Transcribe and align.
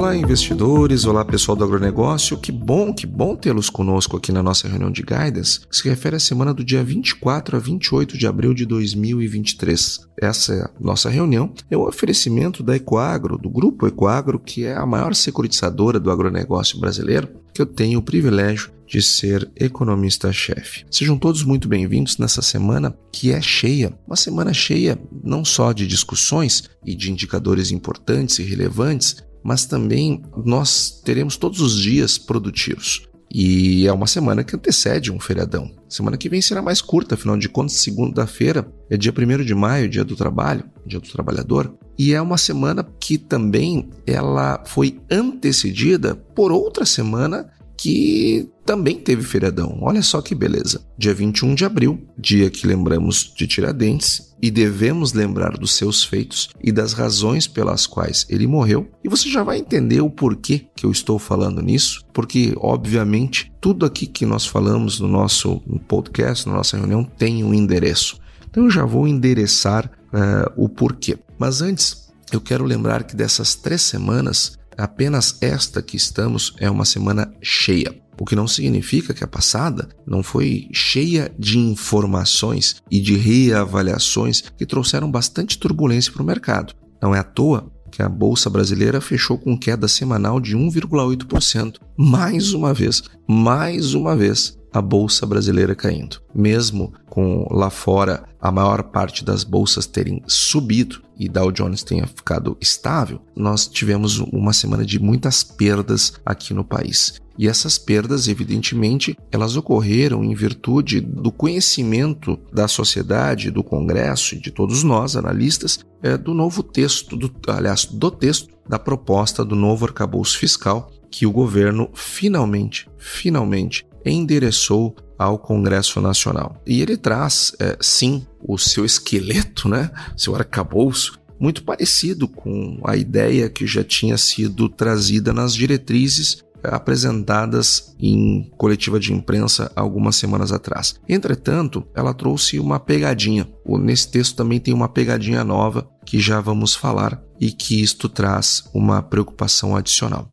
Olá, 0.00 0.16
investidores! 0.16 1.04
Olá, 1.04 1.22
pessoal 1.26 1.54
do 1.54 1.62
agronegócio! 1.62 2.38
Que 2.38 2.50
bom, 2.50 2.90
que 2.90 3.06
bom 3.06 3.36
tê-los 3.36 3.68
conosco 3.68 4.16
aqui 4.16 4.32
na 4.32 4.42
nossa 4.42 4.66
reunião 4.66 4.90
de 4.90 5.02
guidance, 5.02 5.60
que 5.60 5.76
se 5.76 5.86
refere 5.86 6.16
à 6.16 6.18
semana 6.18 6.54
do 6.54 6.64
dia 6.64 6.82
24 6.82 7.54
a 7.54 7.60
28 7.60 8.16
de 8.16 8.26
abril 8.26 8.54
de 8.54 8.64
2023. 8.64 10.00
Essa 10.18 10.54
é 10.54 10.64
nossa 10.82 11.10
reunião 11.10 11.52
é 11.70 11.76
um 11.76 11.86
oferecimento 11.86 12.62
da 12.62 12.74
Ecoagro, 12.74 13.36
do 13.36 13.50
grupo 13.50 13.86
Ecoagro, 13.86 14.38
que 14.38 14.64
é 14.64 14.74
a 14.74 14.86
maior 14.86 15.14
securitizadora 15.14 16.00
do 16.00 16.10
agronegócio 16.10 16.80
brasileiro, 16.80 17.28
que 17.52 17.60
eu 17.60 17.66
tenho 17.66 17.98
o 17.98 18.02
privilégio 18.02 18.70
de 18.86 19.02
ser 19.02 19.50
economista-chefe. 19.54 20.86
Sejam 20.90 21.18
todos 21.18 21.44
muito 21.44 21.68
bem-vindos 21.68 22.16
nessa 22.16 22.40
semana 22.40 22.96
que 23.12 23.32
é 23.32 23.40
cheia, 23.42 23.92
uma 24.06 24.16
semana 24.16 24.54
cheia 24.54 24.98
não 25.22 25.44
só 25.44 25.74
de 25.74 25.86
discussões 25.86 26.70
e 26.86 26.96
de 26.96 27.12
indicadores 27.12 27.70
importantes 27.70 28.38
e 28.38 28.42
relevantes, 28.42 29.16
mas 29.42 29.66
também 29.66 30.22
nós 30.44 31.00
teremos 31.04 31.36
todos 31.36 31.60
os 31.60 31.80
dias 31.80 32.18
produtivos. 32.18 33.08
E 33.32 33.86
é 33.86 33.92
uma 33.92 34.08
semana 34.08 34.42
que 34.42 34.56
antecede 34.56 35.12
um 35.12 35.20
feriadão. 35.20 35.70
Semana 35.88 36.16
que 36.16 36.28
vem 36.28 36.42
será 36.42 36.60
mais 36.60 36.80
curta, 36.80 37.14
afinal 37.14 37.36
de 37.36 37.48
contas, 37.48 37.74
segunda-feira 37.74 38.66
é 38.90 38.96
dia 38.96 39.14
1 39.16 39.44
de 39.44 39.54
maio, 39.54 39.88
dia 39.88 40.04
do 40.04 40.16
trabalho, 40.16 40.64
dia 40.84 40.98
do 40.98 41.08
trabalhador. 41.08 41.72
E 41.96 42.12
é 42.12 42.20
uma 42.20 42.36
semana 42.36 42.82
que 42.98 43.18
também 43.18 43.90
ela 44.06 44.64
foi 44.66 45.00
antecedida 45.10 46.16
por 46.34 46.50
outra 46.50 46.84
semana 46.84 47.48
que 47.76 48.48
também 48.70 49.00
teve 49.00 49.24
feriadão. 49.24 49.78
Olha 49.80 50.00
só 50.00 50.22
que 50.22 50.32
beleza. 50.32 50.80
Dia 50.96 51.12
21 51.12 51.56
de 51.56 51.64
abril, 51.64 52.06
dia 52.16 52.48
que 52.48 52.68
lembramos 52.68 53.34
de 53.36 53.44
Tiradentes 53.44 54.32
e 54.40 54.48
devemos 54.48 55.12
lembrar 55.12 55.58
dos 55.58 55.74
seus 55.74 56.04
feitos 56.04 56.50
e 56.62 56.70
das 56.70 56.92
razões 56.92 57.48
pelas 57.48 57.84
quais 57.84 58.24
ele 58.30 58.46
morreu. 58.46 58.88
E 59.02 59.08
você 59.08 59.28
já 59.28 59.42
vai 59.42 59.58
entender 59.58 60.00
o 60.00 60.08
porquê 60.08 60.68
que 60.76 60.86
eu 60.86 60.92
estou 60.92 61.18
falando 61.18 61.60
nisso, 61.60 62.04
porque 62.12 62.54
obviamente 62.58 63.52
tudo 63.60 63.84
aqui 63.84 64.06
que 64.06 64.24
nós 64.24 64.46
falamos 64.46 65.00
no 65.00 65.08
nosso 65.08 65.60
podcast, 65.88 66.46
na 66.46 66.54
nossa 66.54 66.76
reunião, 66.76 67.02
tem 67.02 67.42
um 67.42 67.52
endereço. 67.52 68.20
Então 68.48 68.66
eu 68.66 68.70
já 68.70 68.84
vou 68.84 69.08
endereçar 69.08 69.90
uh, 70.14 70.52
o 70.56 70.68
porquê. 70.68 71.18
Mas 71.36 71.60
antes, 71.60 72.08
eu 72.30 72.40
quero 72.40 72.62
lembrar 72.62 73.02
que 73.02 73.16
dessas 73.16 73.56
três 73.56 73.82
semanas 73.82 74.56
apenas 74.78 75.38
esta 75.40 75.82
que 75.82 75.96
estamos 75.96 76.54
é 76.58 76.70
uma 76.70 76.84
semana 76.84 77.34
cheia. 77.42 78.00
O 78.20 78.26
que 78.26 78.36
não 78.36 78.46
significa 78.46 79.14
que 79.14 79.24
a 79.24 79.26
passada 79.26 79.88
não 80.06 80.22
foi 80.22 80.68
cheia 80.74 81.34
de 81.38 81.58
informações 81.58 82.76
e 82.90 83.00
de 83.00 83.16
reavaliações 83.16 84.42
que 84.58 84.66
trouxeram 84.66 85.10
bastante 85.10 85.58
turbulência 85.58 86.12
para 86.12 86.22
o 86.22 86.26
mercado. 86.26 86.74
Não 87.00 87.14
é 87.14 87.18
à 87.18 87.24
toa 87.24 87.72
que 87.90 88.02
a 88.02 88.08
bolsa 88.10 88.50
brasileira 88.50 89.00
fechou 89.00 89.38
com 89.38 89.58
queda 89.58 89.88
semanal 89.88 90.38
de 90.38 90.54
1,8%. 90.54 91.76
Mais 91.96 92.52
uma 92.52 92.74
vez, 92.74 93.02
mais 93.26 93.94
uma 93.94 94.14
vez, 94.14 94.58
a 94.70 94.82
bolsa 94.82 95.24
brasileira 95.24 95.74
caindo. 95.74 96.20
Mesmo 96.34 96.92
com 97.10 97.46
lá 97.50 97.68
fora 97.68 98.24
a 98.40 98.50
maior 98.50 98.84
parte 98.84 99.24
das 99.24 99.44
bolsas 99.44 99.86
terem 99.86 100.22
subido 100.26 101.02
e 101.18 101.28
Dow 101.28 101.52
Jones 101.52 101.82
tenha 101.82 102.06
ficado 102.06 102.56
estável, 102.60 103.20
nós 103.36 103.66
tivemos 103.66 104.18
uma 104.18 104.54
semana 104.54 104.86
de 104.86 104.98
muitas 104.98 105.42
perdas 105.42 106.14
aqui 106.24 106.54
no 106.54 106.64
país. 106.64 107.20
E 107.36 107.46
essas 107.46 107.76
perdas, 107.78 108.28
evidentemente, 108.28 109.16
elas 109.30 109.56
ocorreram 109.56 110.24
em 110.24 110.34
virtude 110.34 111.00
do 111.00 111.30
conhecimento 111.30 112.38
da 112.52 112.66
sociedade, 112.68 113.50
do 113.50 113.62
Congresso 113.62 114.34
e 114.34 114.40
de 114.40 114.50
todos 114.50 114.82
nós, 114.82 115.16
analistas, 115.16 115.80
é, 116.02 116.16
do 116.16 116.32
novo 116.32 116.62
texto, 116.62 117.16
do, 117.16 117.30
aliás, 117.48 117.84
do 117.84 118.10
texto 118.10 118.48
da 118.66 118.78
proposta 118.78 119.44
do 119.44 119.56
novo 119.56 119.86
arcabouço 119.86 120.38
fiscal 120.38 120.90
que 121.10 121.26
o 121.26 121.32
governo 121.32 121.90
finalmente, 121.92 122.88
finalmente 122.96 123.84
endereçou 124.04 124.94
ao 125.20 125.38
Congresso 125.38 126.00
Nacional. 126.00 126.56
E 126.66 126.80
ele 126.80 126.96
traz, 126.96 127.52
é, 127.60 127.76
sim, 127.78 128.26
o 128.40 128.56
seu 128.56 128.86
esqueleto, 128.86 129.68
né, 129.68 129.90
seu 130.16 130.34
arcabouço, 130.34 131.20
muito 131.38 131.62
parecido 131.62 132.26
com 132.26 132.80
a 132.82 132.96
ideia 132.96 133.50
que 133.50 133.66
já 133.66 133.84
tinha 133.84 134.16
sido 134.16 134.66
trazida 134.66 135.30
nas 135.30 135.54
diretrizes 135.54 136.42
é, 136.64 136.74
apresentadas 136.74 137.94
em 138.00 138.50
coletiva 138.56 138.98
de 138.98 139.12
imprensa 139.12 139.70
algumas 139.76 140.16
semanas 140.16 140.52
atrás. 140.52 140.98
Entretanto, 141.06 141.86
ela 141.94 142.14
trouxe 142.14 142.58
uma 142.58 142.80
pegadinha. 142.80 143.46
Nesse 143.66 144.10
texto 144.10 144.36
também 144.36 144.58
tem 144.58 144.72
uma 144.72 144.88
pegadinha 144.88 145.44
nova 145.44 145.86
que 146.06 146.18
já 146.18 146.40
vamos 146.40 146.74
falar 146.74 147.22
e 147.38 147.52
que 147.52 147.82
isto 147.82 148.08
traz 148.08 148.64
uma 148.72 149.02
preocupação 149.02 149.76
adicional. 149.76 150.30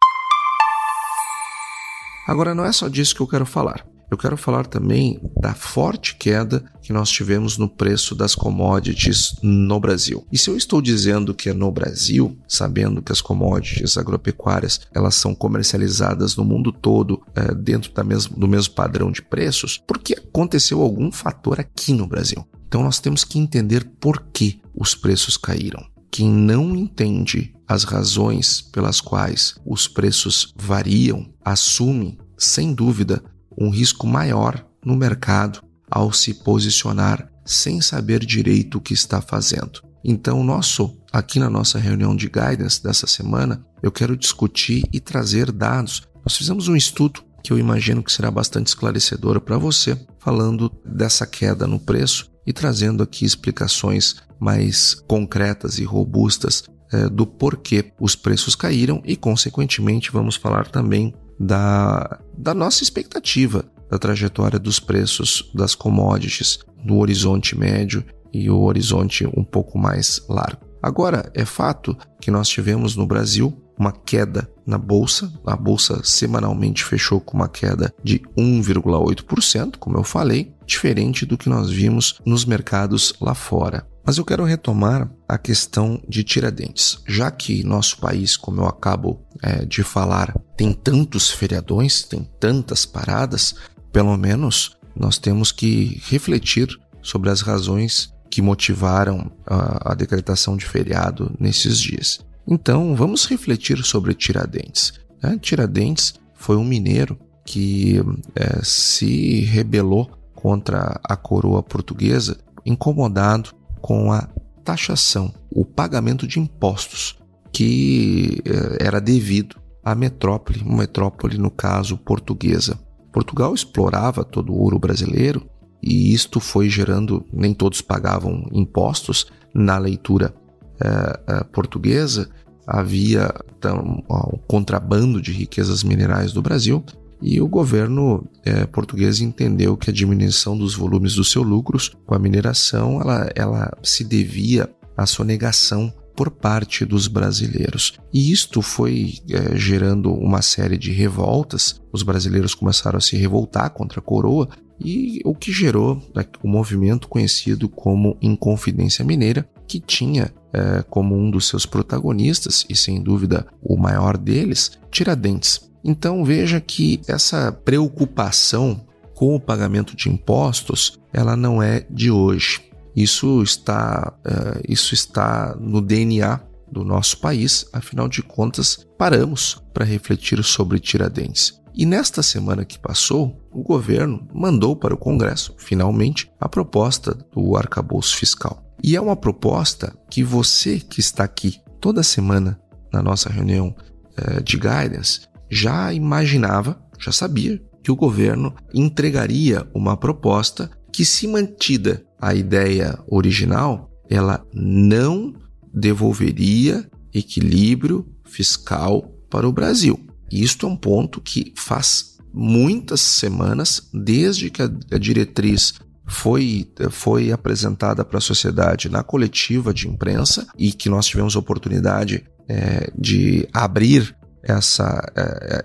Agora, 2.25 2.55
não 2.55 2.63
é 2.63 2.71
só 2.71 2.87
disso 2.87 3.15
que 3.15 3.21
eu 3.21 3.27
quero 3.27 3.45
falar. 3.45 3.85
Eu 4.09 4.18
quero 4.18 4.38
falar 4.38 4.66
também 4.66 5.19
da 5.40 5.53
forte 5.53 6.16
queda 6.16 6.63
que 6.81 6.94
nós 6.94 7.09
tivemos 7.09 7.57
no 7.57 7.68
preço 7.68 8.16
das 8.16 8.34
commodities 8.34 9.35
no 9.44 9.79
Brasil. 9.79 10.25
E 10.31 10.38
se 10.38 10.50
eu 10.50 10.56
estou 10.56 10.81
dizendo 10.81 11.34
que 11.34 11.50
é 11.50 11.53
no 11.53 11.69
Brasil, 11.69 12.38
sabendo 12.47 13.01
que 13.01 13.12
as 13.12 13.19
commodities 13.19 13.97
agropecuárias 13.97 14.79
elas 14.94 15.16
são 15.16 15.35
comercializadas 15.35 16.38
no 16.38 16.45
mundo 16.45 16.72
todo 16.72 17.22
é, 17.35 17.53
dentro 17.53 17.91
da 17.91 18.03
mesmo, 18.03 18.38
do 18.38 18.47
mesmo 18.47 18.73
padrão 18.73 19.12
de 19.12 19.22
preços, 19.22 19.78
porque 19.85 20.13
aconteceu 20.13 20.81
algum 20.81 21.12
fator 21.12 21.59
aqui 21.59 21.91
no 21.91 22.07
Brasil. 22.07 22.47
Então 22.66 22.84
nós 22.84 23.00
temos 23.00 23.25
que 23.25 23.38
entender 23.38 23.84
por 24.00 24.28
que 24.31 24.62
os 24.74 24.95
preços 24.95 25.35
caíram. 25.35 25.85
Quem 26.09 26.29
não 26.29 26.75
entende 26.75 27.53
as 27.68 27.84
razões 27.84 28.62
pelas 28.62 29.01
quais 29.01 29.56
os 29.66 29.88
preços 29.88 30.53
variam 30.56 31.28
assume, 31.44 32.18
sem 32.38 32.74
dúvida, 32.74 33.22
um 33.57 33.69
risco 33.69 34.06
maior 34.06 34.66
no 34.85 34.95
mercado 34.95 35.62
ao 35.90 36.12
se 36.13 36.34
posicionar 36.34 37.29
sem 37.45 37.81
saber 37.81 38.25
direito 38.25 38.78
o 38.78 38.81
que 38.81 38.94
está 38.94 39.22
fazendo. 39.22 39.81
Então, 40.03 40.44
nosso, 40.44 40.97
aqui 41.12 41.40
na 41.40 41.50
nossa 41.50 41.79
reunião 41.79 42.16
de 42.16 42.28
guidance 42.28 42.81
dessa 42.84 43.07
semana, 43.07 43.66
eu 43.81 43.91
quero 43.91 44.18
discutir 44.18 44.84
e 44.91 45.00
trazer 45.00 45.51
dados. 45.51 46.03
Nós 46.23 46.35
fizemos 46.35 46.68
um 46.68 46.75
estudo 46.75 47.23
que 47.44 47.51
eu 47.51 47.57
imagino 47.57 48.04
que 48.04 48.12
será 48.12 48.30
bastante 48.30 48.68
esclarecedor 48.68 49.39
para 49.42 49.57
você, 49.57 49.98
falando 50.19 50.71
dessa 50.86 51.25
queda 51.25 51.65
no 51.65 51.80
preço 51.80 52.30
e 52.45 52.53
trazendo 52.53 53.01
aqui 53.01 53.25
explicações 53.25 54.15
mais 54.39 54.95
concretas 55.07 55.80
e 55.80 55.83
robustas 55.83 56.63
é, 56.92 57.10
do 57.10 57.25
porquê 57.25 57.92
os 58.00 58.15
preços 58.15 58.56
caíram 58.56 59.01
e, 59.06 59.15
consequentemente, 59.15 60.12
vamos 60.12 60.36
falar 60.36 60.68
também 60.68 61.13
da, 61.39 62.19
da 62.38 62.54
nossa 62.54 62.84
expectativa 62.84 63.66
da 63.89 63.98
trajetória 63.98 64.60
dos 64.60 64.80
preços 64.80 65.50
das 65.54 65.74
commodities 65.74 66.60
no 66.84 67.00
horizonte 67.00 67.57
médio 67.57 68.04
e 68.34 68.50
o 68.50 68.62
horizonte 68.62 69.25
um 69.25 69.44
pouco 69.44 69.78
mais 69.78 70.22
largo. 70.28 70.66
Agora, 70.81 71.31
é 71.34 71.45
fato 71.45 71.98
que 72.22 72.30
nós 72.30 72.48
tivemos 72.48 72.95
no 72.95 73.06
Brasil 73.06 73.57
uma 73.78 73.92
queda 73.92 74.50
na 74.66 74.78
bolsa. 74.78 75.31
A 75.45 75.56
bolsa 75.56 76.01
semanalmente 76.04 76.84
fechou 76.84 77.19
com 77.19 77.38
uma 77.38 77.48
queda 77.48 77.94
de 78.04 78.19
1,8%, 78.38 79.78
como 79.80 79.98
eu 79.98 80.04
falei, 80.04 80.54
diferente 80.66 81.25
do 81.25 81.38
que 81.38 81.50
nós 81.50 81.69
vimos 81.69 82.19
nos 82.25 82.45
mercados 82.45 83.13
lá 83.22 83.34
fora. 83.34 83.88
Mas 84.07 84.18
eu 84.18 84.24
quero 84.24 84.45
retomar 84.45 85.12
a 85.27 85.38
questão 85.38 86.01
de 86.07 86.24
Tiradentes. 86.24 86.98
Já 87.06 87.30
que 87.30 87.62
nosso 87.62 87.98
país, 87.98 88.38
como 88.38 88.62
eu 88.62 88.65
acabo 88.65 89.21
é, 89.44 89.65
de 89.65 89.83
falar, 89.83 90.33
tem 90.56 90.71
tantos 90.71 91.30
feriadões, 91.30 92.04
tem 92.04 92.24
tantas 92.39 92.86
paradas, 92.86 93.56
pelo 93.92 94.15
menos 94.15 94.77
nós 94.95 95.18
temos 95.18 95.51
que 95.51 96.01
refletir 96.06 96.69
sobre 97.01 97.30
as 97.30 97.42
razões 97.42 98.13
que 98.31 98.42
motivaram 98.42 99.30
a, 99.45 99.92
a 99.92 99.94
decretação 99.94 100.56
de 100.56 100.65
feriado 100.65 101.36
nesses 101.38 101.77
dias. 101.77 102.21
Então, 102.48 102.95
vamos 102.95 103.25
refletir 103.25 103.83
sobre 103.83 104.13
Tiradentes. 104.13 104.94
Né? 105.21 105.38
Tiradentes 105.38 106.13
foi 106.33 106.56
um 106.56 106.63
mineiro 106.63 107.19
que 107.45 107.98
é, 108.33 108.62
se 108.63 109.42
rebelou 109.42 110.10
contra 110.33 110.98
a 111.03 111.18
coroa 111.18 111.62
portuguesa, 111.62 112.38
incomodado 112.65 113.56
com 113.88 114.12
a 114.12 114.28
taxação, 114.66 115.34
o 115.50 115.63
pagamento 115.63 116.28
de 116.28 116.42
impostos 116.42 117.18
que 117.54 118.42
eh, 118.45 118.80
era 118.81 119.00
devido 119.00 119.56
à 119.81 119.95
metrópole, 119.95 120.62
metrópole 120.66 121.38
no 121.38 121.50
caso 121.50 121.95
portuguesa. 121.98 122.78
Portugal 123.13 123.56
explorava 123.56 124.25
todo 124.25 124.51
o 124.51 124.60
ouro 124.60 124.78
brasileiro 124.78 125.50
e 125.81 126.13
isto 126.13 126.42
foi 126.42 126.69
gerando, 126.69 127.25
nem 127.31 127.54
todos 127.54 127.80
pagavam 127.80 128.45
impostos 128.51 129.28
na 129.56 129.78
leitura 129.78 130.36
eh, 130.84 131.19
eh, 131.25 131.44
portuguesa, 131.45 132.30
havia 132.68 133.34
então, 133.57 134.04
um 134.10 134.38
contrabando 134.50 135.22
de 135.22 135.31
riquezas 135.31 135.81
minerais 135.81 136.34
do 136.34 136.42
Brasil 136.42 136.84
e 137.21 137.41
o 137.41 137.47
governo 137.47 138.27
é, 138.45 138.65
português 138.65 139.21
entendeu 139.21 139.75
que 139.75 139.89
a 139.89 139.93
diminuição 139.93 140.57
dos 140.57 140.75
volumes 140.75 141.15
dos 141.15 141.31
seus 141.31 141.45
lucros 141.45 141.91
com 142.05 142.13
a 142.13 142.19
mineração 142.19 143.01
ela, 143.01 143.29
ela 143.35 143.77
se 143.81 144.03
devia 144.03 144.69
à 144.95 145.05
sonegação 145.05 145.93
por 146.15 146.31
parte 146.31 146.83
dos 146.83 147.07
brasileiros. 147.07 147.93
E 148.11 148.31
isto 148.31 148.61
foi 148.63 149.15
é, 149.29 149.55
gerando 149.55 150.11
uma 150.11 150.41
série 150.41 150.77
de 150.77 150.91
revoltas. 150.91 151.79
Os 151.93 152.01
brasileiros 152.01 152.55
começaram 152.55 152.97
a 152.97 153.01
se 153.01 153.15
revoltar 153.15 153.69
contra 153.69 153.99
a 153.99 154.03
coroa 154.03 154.49
e 154.79 155.21
o 155.23 155.35
que 155.35 155.51
gerou 155.51 156.01
né, 156.15 156.25
o 156.41 156.47
movimento 156.47 157.07
conhecido 157.07 157.69
como 157.69 158.17
Inconfidência 158.19 159.05
Mineira, 159.05 159.47
que 159.67 159.79
tinha 159.79 160.33
é, 160.53 160.83
como 160.89 161.15
um 161.15 161.29
dos 161.29 161.47
seus 161.47 161.65
protagonistas, 161.65 162.65
e 162.69 162.75
sem 162.75 163.01
dúvida 163.01 163.45
o 163.61 163.77
maior 163.77 164.17
deles, 164.17 164.71
Tiradentes. 164.89 165.66
Então 165.88 166.25
veja 166.25 166.60
que 166.60 167.00
essa 167.07 167.50
preocupação 167.50 168.86
com 169.16 169.34
o 169.34 169.39
pagamento 169.39 169.95
de 169.95 170.10
impostos, 170.10 171.00
ela 171.13 171.38
não 171.38 171.63
é 171.63 171.86
de 171.89 172.12
hoje. 172.12 172.62
Isso 172.94 173.42
está, 173.42 174.13
uh, 174.19 174.62
isso 174.68 174.94
está 174.94 175.56
no 175.57 175.81
DNA 175.81 176.42
do 176.69 176.84
nosso 176.84 177.19
país, 177.19 177.66
afinal 177.72 178.10
de 178.10 178.22
contas, 178.22 178.86
paramos 178.98 179.63
para 179.74 179.86
refletir 179.86 180.44
sobre 180.44 180.78
Tiradentes. 180.78 181.57
E 181.74 181.86
nesta 181.86 182.22
semana 182.22 182.66
que 182.66 182.78
passou, 182.78 183.39
o 183.50 183.63
governo 183.63 184.28
mandou 184.34 184.75
para 184.75 184.94
o 184.94 184.98
Congresso, 184.98 185.56
finalmente, 185.57 186.30
a 186.39 186.50
proposta 186.50 187.18
do 187.34 187.56
arcabouço 187.56 188.18
fiscal. 188.18 188.62
E 188.84 188.95
é 188.95 189.01
uma 189.01 189.16
proposta 189.16 189.95
que 190.10 190.22
você 190.22 190.80
que 190.80 191.00
está 191.00 191.24
aqui 191.24 191.62
toda 191.80 192.04
semana 192.04 192.60
na 192.92 193.01
nossa 193.01 193.30
reunião 193.30 193.74
uh, 194.19 194.44
de 194.44 194.57
guidance 194.57 195.22
já 195.49 195.94
imaginava, 195.94 196.81
já 196.99 197.11
sabia 197.11 197.61
que 197.83 197.91
o 197.91 197.95
governo 197.95 198.53
entregaria 198.73 199.67
uma 199.73 199.95
proposta 199.95 200.69
que, 200.91 201.05
se 201.05 201.27
mantida 201.27 202.03
a 202.19 202.33
ideia 202.33 202.97
original, 203.07 203.89
ela 204.09 204.45
não 204.53 205.33
devolveria 205.73 206.89
equilíbrio 207.13 208.05
fiscal 208.25 209.03
para 209.29 209.47
o 209.47 209.53
Brasil. 209.53 209.99
Isto 210.31 210.65
é 210.65 210.69
um 210.69 210.75
ponto 210.75 211.21
que 211.21 211.53
faz 211.55 212.17
muitas 212.33 213.01
semanas, 213.01 213.89
desde 213.93 214.50
que 214.50 214.61
a, 214.61 214.97
diretriz 214.97 215.75
foi, 216.05 216.69
foi 216.89 217.31
apresentada 217.31 218.03
para 218.03 218.17
a 218.17 218.21
sociedade 218.21 218.89
na 218.89 219.03
coletiva 219.03 219.73
de 219.73 219.88
imprensa 219.88 220.47
e 220.57 220.71
que 220.71 220.89
nós 220.89 221.05
tivemos 221.05 221.35
oportunidade 221.35 222.25
é, 222.47 222.91
de 222.97 223.47
abrir 223.53 224.15
essa, 224.47 225.11
é, 225.15 225.21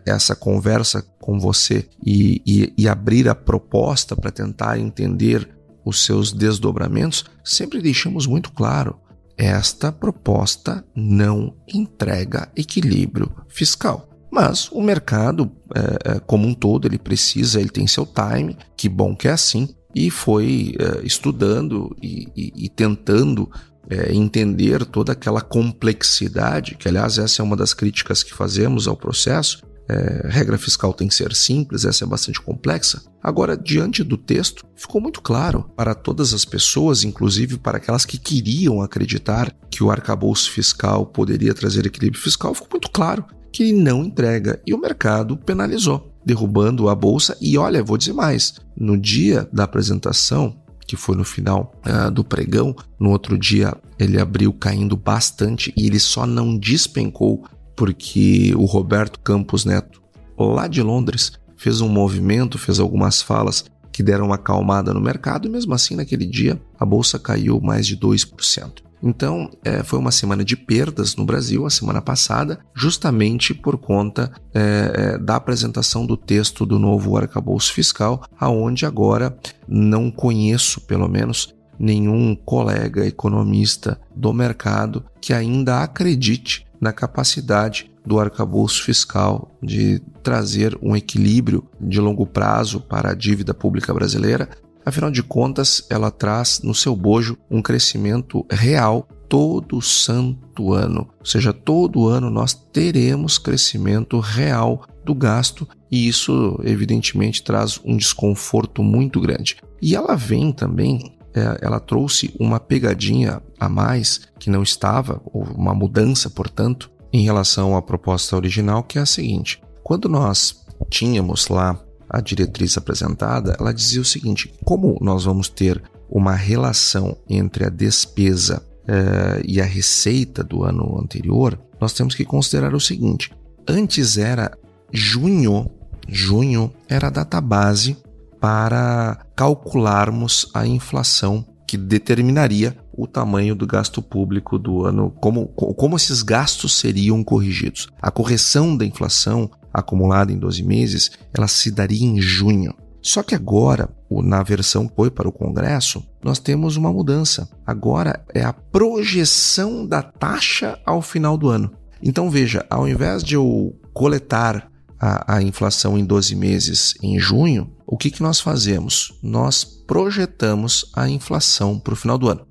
é, 0.06 0.12
essa 0.12 0.34
conversa 0.34 1.02
com 1.20 1.38
você 1.38 1.88
e, 2.04 2.42
e, 2.44 2.74
e 2.76 2.88
abrir 2.88 3.28
a 3.28 3.34
proposta 3.34 4.16
para 4.16 4.32
tentar 4.32 4.78
entender 4.78 5.48
os 5.84 6.04
seus 6.04 6.32
desdobramentos, 6.32 7.24
sempre 7.44 7.80
deixamos 7.80 8.26
muito 8.26 8.52
claro: 8.52 8.98
esta 9.36 9.92
proposta 9.92 10.84
não 10.94 11.54
entrega 11.72 12.50
equilíbrio 12.56 13.32
fiscal. 13.48 14.08
Mas 14.30 14.70
o 14.72 14.80
mercado, 14.80 15.52
é, 15.74 16.18
como 16.20 16.48
um 16.48 16.54
todo, 16.54 16.88
ele 16.88 16.98
precisa, 16.98 17.60
ele 17.60 17.68
tem 17.68 17.86
seu 17.86 18.06
time, 18.06 18.56
que 18.76 18.88
bom 18.88 19.14
que 19.14 19.28
é 19.28 19.32
assim, 19.32 19.68
e 19.94 20.10
foi 20.10 20.74
estudando 21.04 21.94
e, 22.02 22.26
e, 22.34 22.64
e 22.64 22.68
tentando 22.70 23.50
é, 23.90 24.14
entender 24.14 24.84
toda 24.84 25.12
aquela 25.12 25.40
complexidade, 25.40 26.76
que 26.76 26.88
aliás 26.88 27.18
essa 27.18 27.42
é 27.42 27.44
uma 27.44 27.56
das 27.56 27.74
críticas 27.74 28.22
que 28.22 28.34
fazemos 28.34 28.86
ao 28.86 28.96
processo. 28.96 29.62
É, 29.88 30.28
regra 30.28 30.56
fiscal 30.56 30.92
tem 30.92 31.08
que 31.08 31.14
ser 31.14 31.34
simples, 31.34 31.84
essa 31.84 32.04
é 32.04 32.06
bastante 32.06 32.40
complexa. 32.40 33.02
Agora, 33.22 33.56
diante 33.56 34.02
do 34.02 34.16
texto, 34.16 34.64
ficou 34.76 35.00
muito 35.00 35.20
claro 35.20 35.70
para 35.76 35.94
todas 35.94 36.32
as 36.32 36.44
pessoas, 36.44 37.04
inclusive 37.04 37.58
para 37.58 37.78
aquelas 37.78 38.04
que 38.04 38.16
queriam 38.16 38.80
acreditar 38.80 39.52
que 39.70 39.82
o 39.82 39.90
arcabouço 39.90 40.50
fiscal 40.50 41.04
poderia 41.04 41.52
trazer 41.52 41.84
equilíbrio 41.84 42.22
fiscal, 42.22 42.54
ficou 42.54 42.70
muito 42.72 42.90
claro 42.90 43.24
que 43.52 43.72
não 43.72 44.02
entrega 44.02 44.60
e 44.66 44.72
o 44.72 44.78
mercado 44.78 45.36
penalizou, 45.36 46.10
derrubando 46.24 46.88
a 46.88 46.94
bolsa. 46.94 47.36
E 47.40 47.58
olha, 47.58 47.84
vou 47.84 47.98
dizer 47.98 48.14
mais: 48.14 48.54
no 48.76 48.96
dia 48.96 49.48
da 49.52 49.64
apresentação, 49.64 50.56
que 50.86 50.96
foi 50.96 51.16
no 51.16 51.24
final 51.24 51.72
uh, 51.86 52.10
do 52.10 52.24
pregão. 52.24 52.74
No 52.98 53.10
outro 53.10 53.38
dia 53.38 53.74
ele 53.98 54.20
abriu 54.20 54.52
caindo 54.52 54.96
bastante 54.96 55.72
e 55.76 55.86
ele 55.86 55.98
só 55.98 56.26
não 56.26 56.56
despencou 56.56 57.44
porque 57.76 58.52
o 58.56 58.64
Roberto 58.64 59.18
Campos 59.20 59.64
Neto, 59.64 60.02
lá 60.38 60.66
de 60.66 60.82
Londres, 60.82 61.32
fez 61.56 61.80
um 61.80 61.88
movimento, 61.88 62.58
fez 62.58 62.78
algumas 62.78 63.22
falas 63.22 63.64
que 63.92 64.02
deram 64.02 64.26
uma 64.26 64.36
acalmada 64.36 64.92
no 64.92 65.00
mercado 65.00 65.46
e 65.46 65.50
mesmo 65.50 65.74
assim 65.74 65.94
naquele 65.94 66.26
dia 66.26 66.60
a 66.78 66.84
bolsa 66.84 67.18
caiu 67.18 67.60
mais 67.60 67.86
de 67.86 67.96
2%. 67.96 68.82
Então, 69.02 69.50
é, 69.64 69.82
foi 69.82 69.98
uma 69.98 70.12
semana 70.12 70.44
de 70.44 70.56
perdas 70.56 71.16
no 71.16 71.24
Brasil, 71.24 71.66
a 71.66 71.70
semana 71.70 72.00
passada, 72.00 72.60
justamente 72.74 73.52
por 73.52 73.76
conta 73.76 74.32
é, 74.54 74.92
é, 74.94 75.18
da 75.18 75.36
apresentação 75.36 76.06
do 76.06 76.16
texto 76.16 76.64
do 76.64 76.78
novo 76.78 77.16
arcabouço 77.16 77.72
fiscal, 77.72 78.22
aonde 78.38 78.86
agora 78.86 79.36
não 79.66 80.10
conheço, 80.10 80.80
pelo 80.82 81.08
menos, 81.08 81.54
nenhum 81.78 82.36
colega 82.36 83.04
economista 83.04 84.00
do 84.14 84.32
mercado 84.32 85.04
que 85.20 85.32
ainda 85.32 85.82
acredite 85.82 86.64
na 86.80 86.92
capacidade 86.92 87.90
do 88.04 88.18
arcabouço 88.18 88.82
fiscal 88.84 89.50
de 89.62 90.00
trazer 90.22 90.76
um 90.82 90.96
equilíbrio 90.96 91.64
de 91.80 92.00
longo 92.00 92.26
prazo 92.26 92.80
para 92.80 93.10
a 93.10 93.14
dívida 93.14 93.54
pública 93.54 93.92
brasileira, 93.94 94.48
Afinal 94.84 95.10
de 95.10 95.22
contas, 95.22 95.86
ela 95.88 96.10
traz 96.10 96.60
no 96.62 96.74
seu 96.74 96.94
bojo 96.96 97.36
um 97.50 97.62
crescimento 97.62 98.44
real 98.50 99.06
todo 99.28 99.80
santo 99.80 100.74
ano. 100.74 101.08
Ou 101.18 101.26
seja, 101.26 101.52
todo 101.52 102.06
ano 102.06 102.28
nós 102.28 102.52
teremos 102.52 103.38
crescimento 103.38 104.18
real 104.20 104.84
do 105.04 105.14
gasto 105.14 105.66
e 105.90 106.06
isso, 106.06 106.58
evidentemente, 106.64 107.42
traz 107.42 107.80
um 107.84 107.96
desconforto 107.96 108.82
muito 108.82 109.20
grande. 109.20 109.56
E 109.80 109.96
ela 109.96 110.16
vem 110.16 110.52
também, 110.52 111.16
é, 111.34 111.58
ela 111.62 111.80
trouxe 111.80 112.34
uma 112.38 112.60
pegadinha 112.60 113.42
a 113.58 113.68
mais 113.68 114.20
que 114.38 114.50
não 114.50 114.62
estava, 114.62 115.20
ou 115.24 115.42
uma 115.44 115.74
mudança, 115.74 116.28
portanto, 116.28 116.90
em 117.12 117.24
relação 117.24 117.76
à 117.76 117.82
proposta 117.82 118.36
original, 118.36 118.82
que 118.82 118.98
é 118.98 119.02
a 119.02 119.06
seguinte: 119.06 119.62
quando 119.82 120.08
nós 120.08 120.64
tínhamos 120.90 121.48
lá 121.48 121.78
a 122.12 122.20
diretriz 122.20 122.76
apresentada, 122.76 123.56
ela 123.58 123.72
dizia 123.72 124.02
o 124.02 124.04
seguinte: 124.04 124.52
como 124.62 124.98
nós 125.00 125.24
vamos 125.24 125.48
ter 125.48 125.82
uma 126.10 126.34
relação 126.34 127.16
entre 127.26 127.64
a 127.64 127.70
despesa 127.70 128.62
eh, 128.86 129.42
e 129.46 129.60
a 129.60 129.64
receita 129.64 130.44
do 130.44 130.62
ano 130.62 131.00
anterior, 131.00 131.58
nós 131.80 131.94
temos 131.94 132.14
que 132.14 132.24
considerar 132.24 132.74
o 132.74 132.80
seguinte: 132.80 133.32
antes 133.66 134.18
era 134.18 134.52
junho, 134.92 135.70
junho 136.06 136.70
era 136.86 137.06
a 137.06 137.10
data 137.10 137.40
base 137.40 137.96
para 138.38 139.24
calcularmos 139.34 140.50
a 140.52 140.66
inflação 140.66 141.46
que 141.66 141.78
determinaria 141.78 142.76
o 142.92 143.06
tamanho 143.06 143.54
do 143.54 143.66
gasto 143.66 144.02
público 144.02 144.58
do 144.58 144.84
ano, 144.84 145.10
como, 145.20 145.46
como 145.46 145.96
esses 145.96 146.22
gastos 146.22 146.74
seriam 146.78 147.24
corrigidos. 147.24 147.88
A 148.02 148.10
correção 148.10 148.76
da 148.76 148.84
inflação 148.84 149.50
acumulada 149.72 150.32
em 150.32 150.38
12 150.38 150.62
meses, 150.62 151.10
ela 151.32 151.48
se 151.48 151.70
daria 151.70 152.06
em 152.06 152.20
junho. 152.20 152.74
Só 153.00 153.22
que 153.22 153.34
agora, 153.34 153.90
na 154.08 154.42
versão 154.42 154.86
que 154.86 154.94
foi 154.94 155.10
para 155.10 155.28
o 155.28 155.32
Congresso, 155.32 156.04
nós 156.22 156.38
temos 156.38 156.76
uma 156.76 156.92
mudança. 156.92 157.48
Agora 157.66 158.24
é 158.32 158.44
a 158.44 158.52
projeção 158.52 159.84
da 159.84 160.02
taxa 160.02 160.78
ao 160.86 161.02
final 161.02 161.36
do 161.36 161.48
ano. 161.48 161.72
Então 162.00 162.30
veja, 162.30 162.64
ao 162.70 162.88
invés 162.88 163.24
de 163.24 163.34
eu 163.34 163.74
coletar 163.92 164.70
a, 165.00 165.36
a 165.36 165.42
inflação 165.42 165.98
em 165.98 166.04
12 166.04 166.36
meses 166.36 166.94
em 167.02 167.18
junho, 167.18 167.72
o 167.84 167.96
que, 167.96 168.10
que 168.10 168.22
nós 168.22 168.40
fazemos? 168.40 169.18
Nós 169.20 169.64
projetamos 169.64 170.90
a 170.94 171.08
inflação 171.08 171.78
para 171.78 171.92
o 171.92 171.96
final 171.96 172.16
do 172.16 172.28
ano. 172.28 172.46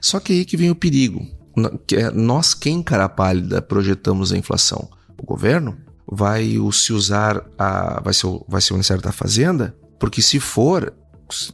Só 0.00 0.18
que 0.18 0.32
aí 0.32 0.44
que 0.46 0.56
vem 0.56 0.70
o 0.70 0.74
perigo. 0.74 1.26
É 1.92 2.10
nós, 2.10 2.54
quem 2.54 2.82
cara 2.82 3.08
pálida, 3.08 3.60
projetamos 3.60 4.32
a 4.32 4.38
inflação? 4.38 4.88
O 5.18 5.26
governo? 5.26 5.76
Vai 6.10 6.56
se 6.72 6.92
usar 6.92 7.44
a. 7.58 8.00
Vai 8.02 8.12
ser, 8.12 8.26
vai 8.48 8.60
ser 8.60 8.72
o 8.72 8.76
Ministério 8.76 9.02
da 9.02 9.12
Fazenda? 9.12 9.74
Porque 9.98 10.20
se 10.20 10.40
for, 10.40 10.92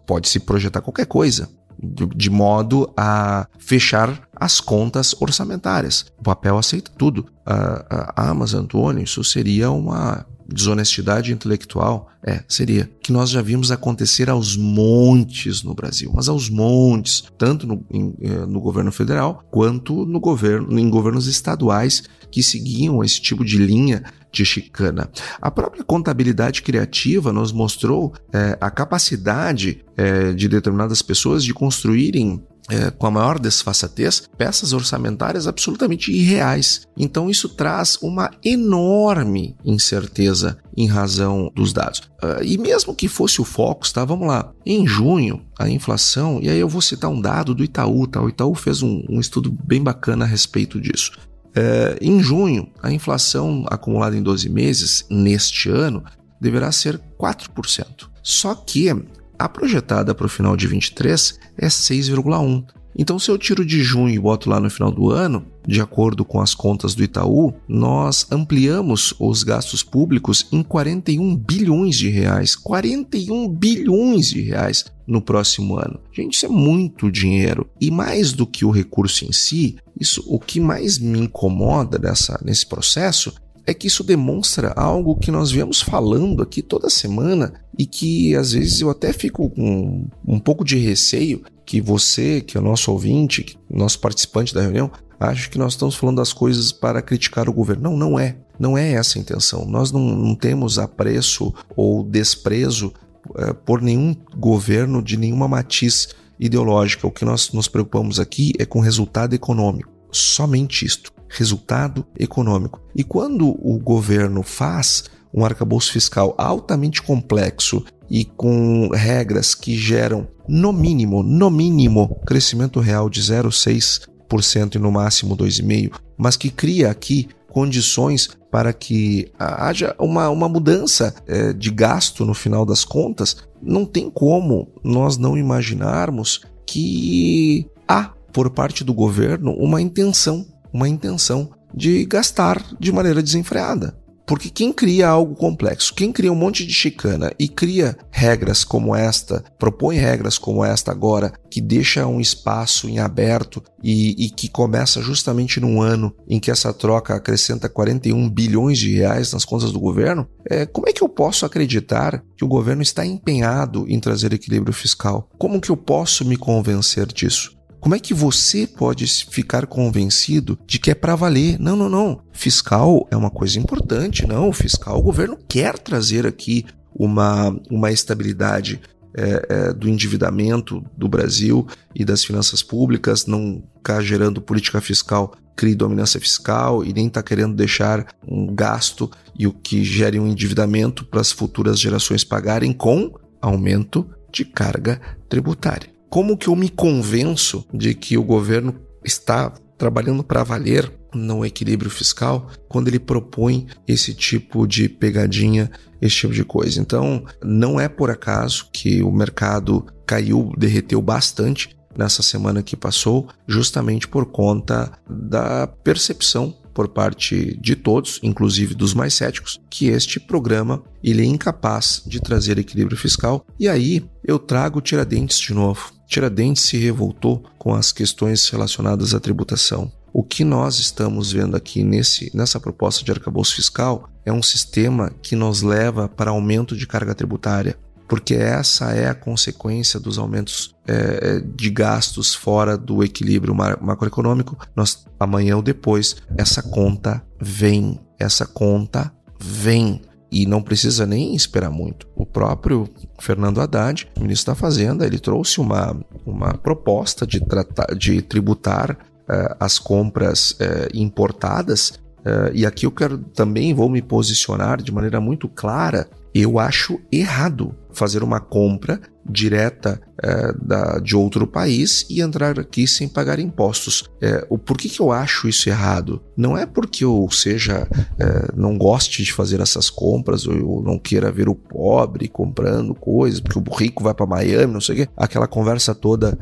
pode 0.07 0.29
se 0.29 0.41
projetar 0.41 0.81
qualquer 0.81 1.07
coisa. 1.07 1.49
De, 1.79 2.07
de, 2.07 2.31
modo 2.31 2.91
a 2.97 3.47
fechar 3.59 4.27
as 4.35 4.61
contas 4.61 5.15
orçamentárias. 5.21 6.07
O 6.19 6.23
papel 6.23 6.57
aceita 6.57 6.91
tudo. 6.97 7.27
Ah, 7.45 8.15
ah, 8.17 8.35
mas 8.35 8.55
Antônio, 8.55 9.05
isso 9.05 9.23
seria 9.23 9.71
uma 9.71 10.25
desonestidade 10.49 11.33
intelectual? 11.33 12.09
É, 12.25 12.43
seria. 12.49 12.91
Que 13.03 13.13
nós 13.13 13.31
já 13.31 13.41
vimos 13.41 13.71
acontecer 13.71 14.29
aos 14.29 14.57
montes 14.57 15.63
no 15.63 15.75
Brasil, 15.75 16.11
mas 16.15 16.29
aos 16.29 16.49
montes, 16.49 17.25
tanto 17.39 17.67
no, 17.67 17.85
em, 17.91 18.15
eh, 18.21 18.47
no 18.47 18.61
governo 18.61 18.91
federal 18.91 19.45
quanto 19.51 20.05
no 20.05 20.19
governo, 20.19 20.79
em 20.79 20.91
governos 20.91 21.27
estaduais 21.27 22.03
que 22.31 22.43
seguiam 22.43 23.03
esse 23.03 23.21
tipo 23.21 23.45
de 23.45 23.59
linha 23.59 24.03
de 24.33 24.45
chicana. 24.45 25.09
A 25.41 25.51
própria 25.51 25.83
contabilidade 25.83 26.63
criativa 26.63 27.33
nos 27.33 27.53
mostrou 27.53 28.13
é, 28.33 28.59
a 28.61 28.71
capacidade 28.71 29.85
é, 29.97 30.33
de 30.33 30.49
determinadas 30.49 31.01
pessoas 31.01 31.43
de 31.43 31.55
construírem 31.55 32.43
é, 32.71 32.91
com 32.91 33.07
a 33.07 33.11
maior 33.11 33.39
desfaçatez, 33.39 34.29
peças 34.37 34.73
orçamentárias 34.73 35.47
absolutamente 35.47 36.13
irreais. 36.13 36.83
Então, 36.97 37.31
isso 37.31 37.49
traz 37.49 37.97
uma 38.03 38.31
enorme 38.45 39.57
incerteza 39.65 40.59
em 40.77 40.87
razão 40.87 41.51
dos 41.55 41.73
dados. 41.73 42.01
Uh, 42.23 42.43
e 42.43 42.59
mesmo 42.59 42.95
que 42.95 43.09
fosse 43.09 43.41
o 43.41 43.45
Focus, 43.45 43.93
tá? 43.93 44.05
Vamos 44.05 44.27
lá. 44.27 44.53
Em 44.65 44.87
junho, 44.87 45.43
a 45.59 45.69
inflação, 45.69 46.41
e 46.43 46.49
aí 46.49 46.59
eu 46.59 46.69
vou 46.69 46.83
citar 46.83 47.11
um 47.11 47.21
dado 47.21 47.55
do 47.55 47.65
Itaú, 47.65 48.07
tá? 48.07 48.21
O 48.21 48.29
Itaú 48.29 48.55
fez 48.55 48.83
um, 48.83 49.03
um 49.09 49.21
estudo 49.21 49.51
bem 49.65 49.83
bacana 49.83 50.25
a 50.25 50.29
respeito 50.29 50.81
disso. 50.81 51.13
Uh, 51.49 51.97
em 52.01 52.23
junho, 52.23 52.69
a 52.83 52.93
inflação 52.93 53.65
acumulada 53.71 54.17
em 54.17 54.23
12 54.23 54.49
meses, 54.49 55.07
neste 55.09 55.71
ano, 55.71 56.05
deverá 56.41 56.71
ser 56.71 57.01
4%. 57.19 58.09
Só 58.23 58.55
que 58.55 58.91
a 59.39 59.49
projetada 59.49 60.15
para 60.15 60.27
o 60.27 60.31
final 60.31 60.57
de 60.57 60.67
23 60.67 61.39
é 61.59 61.67
6,1. 61.67 62.65
Então, 62.99 63.19
se 63.19 63.31
eu 63.31 63.37
tiro 63.37 63.65
de 63.65 63.83
junho 63.83 64.15
e 64.15 64.19
boto 64.19 64.49
lá 64.49 64.59
no 64.59 64.71
final 64.71 64.91
do 64.91 65.11
ano, 65.11 65.45
de 65.69 65.83
acordo 65.83 66.25
com 66.25 66.41
as 66.41 66.55
contas 66.55 66.95
do 66.95 67.05
Itaú, 67.05 67.53
nós 67.69 68.27
ampliamos 68.31 69.13
os 69.21 69.43
gastos 69.43 69.83
públicos 69.83 70.49
em 70.51 70.63
41 70.63 71.37
bilhões 71.37 71.99
de 71.99 72.09
reais. 72.09 72.57
41 72.57 73.49
bilhões 73.49 74.29
de 74.29 74.41
reais 74.41 74.87
no 75.07 75.21
próximo 75.21 75.77
ano. 75.77 76.01
Gente, 76.11 76.35
isso 76.35 76.47
é 76.47 76.49
muito 76.49 77.13
dinheiro. 77.13 77.69
E 77.79 77.91
mais 77.91 78.33
do 78.33 78.47
que 78.47 78.65
o 78.65 78.71
recurso 78.71 79.27
em 79.27 79.33
si, 79.33 79.77
isso 80.01 80.25
o 80.27 80.41
que 80.41 80.59
mais 80.59 80.99
me 80.99 81.19
incomoda 81.19 81.99
nessa, 81.99 82.41
nesse 82.43 82.67
processo 82.67 83.35
é 83.67 83.75
que 83.75 83.89
isso 83.89 84.05
demonstra 84.05 84.73
algo 84.77 85.17
que 85.17 85.31
nós 85.31 85.51
viemos 85.51 85.81
falando 85.83 86.43
aqui 86.43 86.63
toda 86.63 86.89
semana 86.89 87.53
e 87.77 87.85
que 87.85 88.35
às 88.37 88.53
vezes 88.53 88.81
eu 88.81 88.89
até 88.89 89.13
fico 89.13 89.51
com 89.51 90.07
um 90.27 90.39
pouco 90.39 90.65
de 90.65 90.79
receio 90.79 91.43
que 91.65 91.81
você, 91.81 92.41
que 92.41 92.57
é 92.57 92.61
o 92.61 92.65
nosso 92.65 92.93
ouvinte, 92.93 93.59
nosso 93.69 93.99
participante 93.99 94.55
da 94.55 94.63
reunião, 94.63 94.91
ache 95.19 95.51
que 95.51 95.59
nós 95.59 95.73
estamos 95.73 95.97
falando 95.97 96.19
das 96.19 96.33
coisas 96.33 96.71
para 96.71 97.03
criticar 97.03 97.49
o 97.49 97.53
governo. 97.53 97.91
Não, 97.91 97.97
não 97.97 98.19
é. 98.19 98.37
Não 98.59 98.79
é 98.79 98.93
essa 98.93 99.19
a 99.19 99.21
intenção. 99.21 99.67
Nós 99.67 99.91
não, 99.91 100.01
não 100.01 100.35
temos 100.35 100.79
apreço 100.79 101.53
ou 101.77 102.05
desprezo 102.05 102.93
é, 103.37 103.53
por 103.53 103.83
nenhum 103.83 104.15
governo 104.37 105.03
de 105.03 105.17
nenhuma 105.17 105.49
matiz 105.49 106.09
ideológica. 106.39 107.07
O 107.07 107.11
que 107.11 107.25
nós 107.25 107.51
nos 107.53 107.67
preocupamos 107.67 108.21
aqui 108.21 108.53
é 108.59 108.65
com 108.65 108.79
resultado 108.79 109.35
econômico. 109.35 109.91
Somente 110.13 110.87
isto 110.87 111.16
resultado 111.29 112.07
econômico. 112.19 112.81
E 112.95 113.03
quando 113.03 113.49
o 113.49 113.79
governo 113.79 114.43
faz 114.43 115.05
um 115.33 115.45
arcabouço 115.45 115.93
fiscal 115.93 116.35
altamente 116.39 117.03
complexo 117.03 117.85
e 118.09 118.25
com 118.25 118.89
regras 118.93 119.55
que 119.55 119.77
geram, 119.77 120.29
no 120.49 120.73
mínimo, 120.73 121.23
no 121.23 121.51
mínimo, 121.51 122.21
crescimento 122.27 122.81
real 122.81 123.11
de 123.11 123.21
0,6% 123.21 124.77
e 124.77 124.79
no 124.79 124.93
máximo 124.93 125.37
2,5%, 125.37 125.93
mas 126.17 126.37
que 126.37 126.51
cria 126.51 126.91
aqui 126.91 127.29
condições 127.49 128.29
para 128.51 128.73
que 128.73 129.31
haja 129.39 129.95
uma, 129.99 130.29
uma 130.31 130.49
mudança 130.49 131.15
é, 131.27 131.53
de 131.53 131.71
gasto 131.71 132.25
no 132.25 132.35
final 132.35 132.65
das 132.65 132.85
contas, 132.85 133.37
não 133.63 133.85
tem 133.85 134.11
como 134.11 134.69
nós 134.85 135.17
não 135.17 135.37
imaginarmos 135.37 136.43
que 136.67 137.67
há, 137.89 138.13
por 138.33 138.51
parte 138.51 138.85
do 138.85 138.93
governo, 138.93 139.53
uma 139.53 139.81
intenção 139.81 140.47
uma 140.77 140.89
intenção 140.89 141.51
de 141.75 142.05
gastar 142.05 142.63
de 142.79 142.93
maneira 142.93 143.23
desenfreada. 143.23 143.97
Porque 144.27 144.51
quem 144.51 144.73
cria 144.73 145.09
algo 145.09 145.37
complexo, 145.37 145.95
quem 145.95 146.11
cria 146.11 146.33
um 146.33 146.37
monte 146.37 146.67
de 146.67 146.73
chicana 146.73 147.33
e 147.39 147.47
cria 147.47 147.97
regras 148.11 148.65
como 148.65 148.95
esta, 148.95 149.45
propõe 149.57 149.97
regras 149.97 150.37
como 150.37 150.65
esta 150.65 150.91
agora, 150.91 151.33
que 151.49 151.61
deixa 151.61 152.09
um 152.09 152.21
espaço 152.21 152.89
em 152.89 152.99
aberto 152.99 153.63
e, 153.85 154.27
e 154.27 154.29
que 154.29 154.49
começa 154.49 155.01
justamente 155.01 155.61
num 155.61 155.81
ano 155.81 156.13
em 156.29 156.41
que 156.41 156.51
essa 156.51 156.73
troca 156.75 157.15
acrescenta 157.15 157.69
41 157.69 158.29
bilhões 158.29 158.79
de 158.81 158.97
reais 158.97 159.33
nas 159.33 159.45
contas 159.45 159.71
do 159.71 159.79
governo, 159.79 160.27
é, 160.51 160.67
como 160.67 160.89
é 160.89 160.93
que 160.93 161.03
eu 161.03 161.09
posso 161.09 161.47
acreditar 161.47 162.21
que 162.37 162.45
o 162.45 162.49
governo 162.49 162.83
está 162.83 163.07
empenhado 163.07 163.87
em 163.89 164.01
trazer 164.01 164.33
equilíbrio 164.33 164.75
fiscal? 164.75 165.29
Como 165.39 165.61
que 165.61 165.71
eu 165.71 165.77
posso 165.77 166.25
me 166.25 166.37
convencer 166.37 167.07
disso? 167.07 167.56
Como 167.87 167.95
é 167.95 168.01
que 168.01 168.13
você 168.13 168.67
pode 168.67 169.07
ficar 169.07 169.65
convencido 169.65 170.59
de 170.67 170.81
que 170.81 170.91
é 170.91 170.95
para 170.95 171.15
valer? 171.15 171.57
Não, 171.61 171.77
não, 171.77 171.89
não. 171.89 172.21
Fiscal 172.33 173.07
é 173.13 173.17
uma 173.17 173.31
coisa 173.31 173.61
importante, 173.61 174.27
não. 174.27 174.53
Fiscal, 174.53 174.99
o 174.99 175.03
governo 175.05 175.39
quer 175.49 175.79
trazer 175.79 176.27
aqui 176.27 176.67
uma, 176.93 177.57
uma 177.71 177.93
estabilidade 177.93 178.81
é, 179.17 179.47
é, 179.49 179.73
do 179.73 179.89
endividamento 179.89 180.85
do 180.97 181.07
Brasil 181.07 181.65
e 181.95 182.05
das 182.05 182.25
finanças 182.25 182.61
públicas, 182.61 183.25
não 183.25 183.63
ficar 183.77 184.03
gerando 184.03 184.43
política 184.43 184.81
fiscal 184.81 185.33
crie 185.55 185.77
dominância 185.77 186.19
fiscal 186.19 186.85
e 186.85 186.93
nem 186.93 187.07
está 187.07 187.23
querendo 187.23 187.55
deixar 187.55 188.05
um 188.27 188.53
gasto 188.53 189.09
e 189.39 189.47
o 189.47 189.53
que 189.53 189.85
gere 189.85 190.19
um 190.19 190.27
endividamento 190.27 191.05
para 191.05 191.21
as 191.21 191.31
futuras 191.31 191.79
gerações 191.79 192.25
pagarem 192.25 192.73
com 192.73 193.15
aumento 193.41 194.11
de 194.33 194.45
carga 194.45 195.01
tributária. 195.29 195.96
Como 196.09 196.37
que 196.37 196.49
eu 196.49 196.57
me 196.57 196.69
convenço 196.69 197.67
de 197.73 197.95
que 197.95 198.17
o 198.17 198.23
governo 198.23 198.75
está 199.05 199.53
trabalhando 199.79 200.25
para 200.25 200.43
valer 200.43 200.91
no 201.15 201.45
equilíbrio 201.45 201.91
fiscal 201.91 202.51
quando 202.69 202.89
ele 202.89 202.99
propõe 202.99 203.67
esse 203.87 204.15
tipo 204.15 204.67
de 204.67 204.89
pegadinha, 204.89 205.71
esse 206.01 206.17
tipo 206.17 206.33
de 206.33 206.45
coisa. 206.45 206.81
Então, 206.81 207.25
não 207.43 207.81
é 207.81 207.89
por 207.89 208.11
acaso 208.11 208.69
que 208.73 209.03
o 209.03 209.11
mercado 209.11 209.87
caiu, 210.07 210.53
derreteu 210.57 211.01
bastante 211.01 211.77
nessa 211.97 212.23
semana 212.23 212.63
que 212.63 212.77
passou, 212.77 213.29
justamente 213.47 214.07
por 214.07 214.27
conta 214.27 214.93
da 215.09 215.67
percepção 215.67 216.55
por 216.75 216.89
parte 216.89 217.59
de 217.59 217.75
todos, 217.75 218.21
inclusive 218.23 218.75
dos 218.75 218.93
mais 218.93 219.15
céticos, 219.15 219.59
que 219.71 219.87
este 219.87 220.21
programa 220.21 220.83
ele 221.03 221.23
é 221.23 221.25
incapaz 221.25 222.03
de 222.07 222.21
trazer 222.21 222.59
equilíbrio 222.59 222.99
fiscal. 222.99 223.47
E 223.59 223.67
aí 223.67 224.05
eu 224.23 224.39
trago 224.39 224.83
Tiradentes 224.83 225.39
de 225.39 225.55
novo. 225.55 225.96
Tiradentes 226.07 226.65
se 226.65 226.77
revoltou 226.77 227.45
com 227.59 227.75
as 227.75 227.93
questões 227.93 228.49
relacionadas 228.49 229.15
à 229.15 229.21
tributação. 229.21 229.91
O 230.13 230.23
que 230.23 230.45
nós 230.45 230.79
estamos 230.79 231.33
vendo 231.33 231.57
aqui 231.57 231.83
nesse, 231.83 232.31
nessa 232.35 232.59
proposta 232.59 233.05
de 233.05 233.11
arcabouço 233.11 233.55
fiscal 233.55 234.09
é 234.25 234.33
um 234.33 234.43
sistema 234.43 235.13
que 235.23 235.37
nos 235.37 235.63
leva 235.63 236.09
para 236.09 236.31
aumento 236.31 236.75
de 236.77 236.87
carga 236.87 237.15
tributária, 237.15 237.77
porque 238.09 238.35
essa 238.35 238.93
é 238.93 239.09
a 239.09 239.15
consequência 239.15 240.01
dos 240.01 240.19
aumentos 240.19 240.75
é, 240.87 241.41
de 241.41 241.69
gastos 241.69 242.35
fora 242.35 242.79
do 242.79 243.05
equilíbrio 243.05 243.55
macroeconômico. 243.55 244.57
Nós, 244.75 245.05
amanhã 245.19 245.57
ou 245.57 245.63
depois, 245.63 246.17
essa 246.37 246.63
conta 246.63 247.23
vem, 247.41 248.01
essa 248.19 248.47
conta 248.47 249.13
vem. 249.39 250.01
E 250.31 250.45
não 250.45 250.61
precisa 250.61 251.07
nem 251.07 251.35
esperar 251.35 251.71
muito. 251.71 252.07
O 252.17 252.27
próprio 252.27 252.89
Fernando 253.19 253.61
Haddad, 253.61 254.09
ministro 254.19 254.53
da 254.53 254.59
Fazenda, 254.59 255.07
ele 255.07 255.19
trouxe 255.19 255.61
uma, 255.61 255.97
uma 256.25 256.55
proposta 256.55 257.27
de, 257.27 257.41
tratar, 257.41 257.95
de 257.95 258.21
tributar 258.23 258.93
uh, 258.93 259.57
as 259.61 259.79
compras 259.79 260.53
uh, 260.53 260.89
importadas. 260.93 261.91
Uh, 262.21 262.51
e 262.53 262.67
aqui 262.67 262.87
eu 262.87 262.91
quero 262.91 263.19
também 263.19 263.73
vou 263.73 263.89
me 263.89 264.03
posicionar 264.03 264.83
de 264.83 264.93
maneira 264.93 265.21
muito 265.21 265.49
clara. 265.49 266.09
Eu 266.35 266.59
acho 266.59 267.01
errado 267.11 267.75
fazer 267.97 268.23
uma 268.23 268.41
compra 268.41 269.01
direta 269.29 270.01
é, 270.23 270.53
da, 270.63 270.99
de 270.99 271.17
outro 271.17 271.47
país 271.47 272.07
e 272.09 272.21
entrar 272.21 272.59
aqui 272.61 272.87
sem 272.87 273.09
pagar 273.09 273.39
impostos. 273.39 274.05
É, 274.21 274.47
o 274.49 274.57
por 274.57 274.77
que, 274.77 274.89
que 274.89 275.01
eu 275.01 275.11
acho 275.11 275.49
isso 275.49 275.69
errado? 275.69 276.23
Não 276.37 276.57
é 276.57 276.65
porque 276.65 277.05
eu 277.05 277.29
seja 277.31 277.89
é, 278.19 278.53
não 278.55 278.79
goste 278.79 279.23
de 279.23 279.33
fazer 279.33 279.61
essas 279.61 279.91
compras 279.91 280.47
ou 280.47 280.55
eu 280.55 280.83
não 280.85 280.99
queira 280.99 281.33
ver 281.33 281.49
o 281.49 281.55
pobre 281.55 282.29
comprando 282.29 282.95
coisas, 282.95 283.41
porque 283.41 283.59
o 283.59 283.75
rico 283.75 284.05
vai 284.05 284.15
para 284.15 284.27
Miami, 284.27 284.73
não 284.73 284.81
sei 284.81 284.95
o 284.95 284.99
quê. 284.99 285.09
Aquela 285.17 285.47
conversa 285.47 285.95
toda 285.95 286.39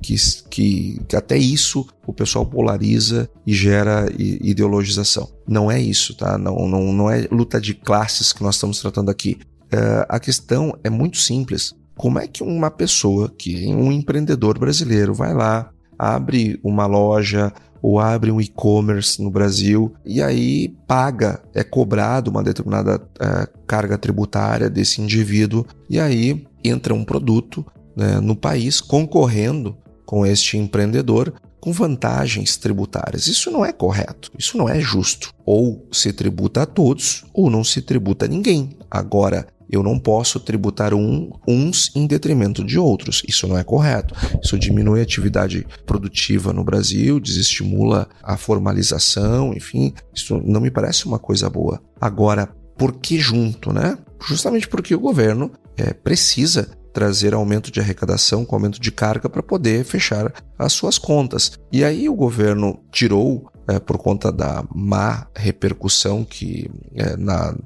que, 0.00 0.16
que, 0.50 1.00
que 1.06 1.16
até 1.16 1.36
isso 1.36 1.86
o 2.06 2.12
pessoal 2.12 2.44
polariza 2.44 3.28
e 3.46 3.54
gera 3.54 4.06
ideologização. 4.18 5.28
Não 5.46 5.70
é 5.70 5.80
isso, 5.80 6.16
tá? 6.16 6.36
Não, 6.36 6.68
não, 6.68 6.92
não 6.92 7.10
é 7.10 7.26
luta 7.30 7.60
de 7.60 7.74
classes 7.74 8.32
que 8.32 8.42
nós 8.42 8.56
estamos 8.56 8.80
tratando 8.80 9.10
aqui. 9.10 9.38
É, 9.72 10.06
a 10.08 10.20
questão 10.20 10.76
é 10.84 10.90
muito 10.90 11.16
simples. 11.16 11.74
Como 11.96 12.18
é 12.18 12.26
que 12.26 12.42
uma 12.42 12.70
pessoa, 12.70 13.32
que 13.36 13.66
um 13.74 13.90
empreendedor 13.90 14.58
brasileiro, 14.58 15.14
vai 15.14 15.32
lá, 15.32 15.70
abre 15.98 16.58
uma 16.62 16.86
loja 16.86 17.52
ou 17.80 17.98
abre 17.98 18.30
um 18.30 18.40
e-commerce 18.40 19.20
no 19.20 19.30
Brasil 19.30 19.92
e 20.04 20.22
aí 20.22 20.68
paga, 20.86 21.42
é 21.52 21.64
cobrado 21.64 22.30
uma 22.30 22.42
determinada 22.42 23.00
é, 23.20 23.48
carga 23.66 23.98
tributária 23.98 24.70
desse 24.70 25.00
indivíduo 25.00 25.66
e 25.90 25.98
aí 25.98 26.46
entra 26.62 26.94
um 26.94 27.04
produto 27.04 27.66
né, 27.96 28.20
no 28.20 28.36
país 28.36 28.80
concorrendo 28.80 29.76
com 30.06 30.24
este 30.24 30.56
empreendedor 30.56 31.34
com 31.62 31.72
vantagens 31.72 32.56
tributárias. 32.56 33.28
Isso 33.28 33.48
não 33.48 33.64
é 33.64 33.72
correto, 33.72 34.32
isso 34.36 34.58
não 34.58 34.68
é 34.68 34.80
justo. 34.80 35.32
Ou 35.46 35.86
se 35.92 36.12
tributa 36.12 36.62
a 36.62 36.66
todos 36.66 37.24
ou 37.32 37.48
não 37.48 37.62
se 37.62 37.80
tributa 37.80 38.24
a 38.24 38.28
ninguém. 38.28 38.76
Agora, 38.90 39.46
eu 39.72 39.82
não 39.82 39.98
posso 39.98 40.38
tributar 40.38 40.92
um, 40.92 41.30
uns 41.48 41.90
em 41.96 42.06
detrimento 42.06 42.62
de 42.62 42.78
outros. 42.78 43.22
Isso 43.26 43.48
não 43.48 43.56
é 43.56 43.64
correto. 43.64 44.14
Isso 44.42 44.58
diminui 44.58 45.00
a 45.00 45.02
atividade 45.02 45.66
produtiva 45.86 46.52
no 46.52 46.62
Brasil, 46.62 47.18
desestimula 47.18 48.06
a 48.22 48.36
formalização, 48.36 49.54
enfim, 49.54 49.94
isso 50.14 50.38
não 50.44 50.60
me 50.60 50.70
parece 50.70 51.06
uma 51.06 51.18
coisa 51.18 51.48
boa. 51.48 51.82
Agora, 51.98 52.48
por 52.76 52.92
que 52.92 53.18
junto, 53.18 53.72
né? 53.72 53.96
Justamente 54.28 54.68
porque 54.68 54.94
o 54.94 55.00
governo 55.00 55.50
é, 55.76 55.94
precisa 55.94 56.68
trazer 56.92 57.32
aumento 57.32 57.72
de 57.72 57.80
arrecadação 57.80 58.44
com 58.44 58.54
aumento 58.54 58.78
de 58.78 58.92
carga 58.92 59.28
para 59.28 59.42
poder 59.42 59.84
fechar 59.84 60.32
as 60.58 60.72
suas 60.72 60.98
contas. 60.98 61.52
E 61.72 61.82
aí 61.82 62.08
o 62.08 62.14
governo 62.14 62.78
tirou 62.90 63.50
é, 63.66 63.78
por 63.78 63.96
conta 63.96 64.30
da 64.30 64.64
má 64.74 65.26
repercussão 65.34 66.24
que 66.24 66.70
é, 66.94 67.16
na, 67.16 67.56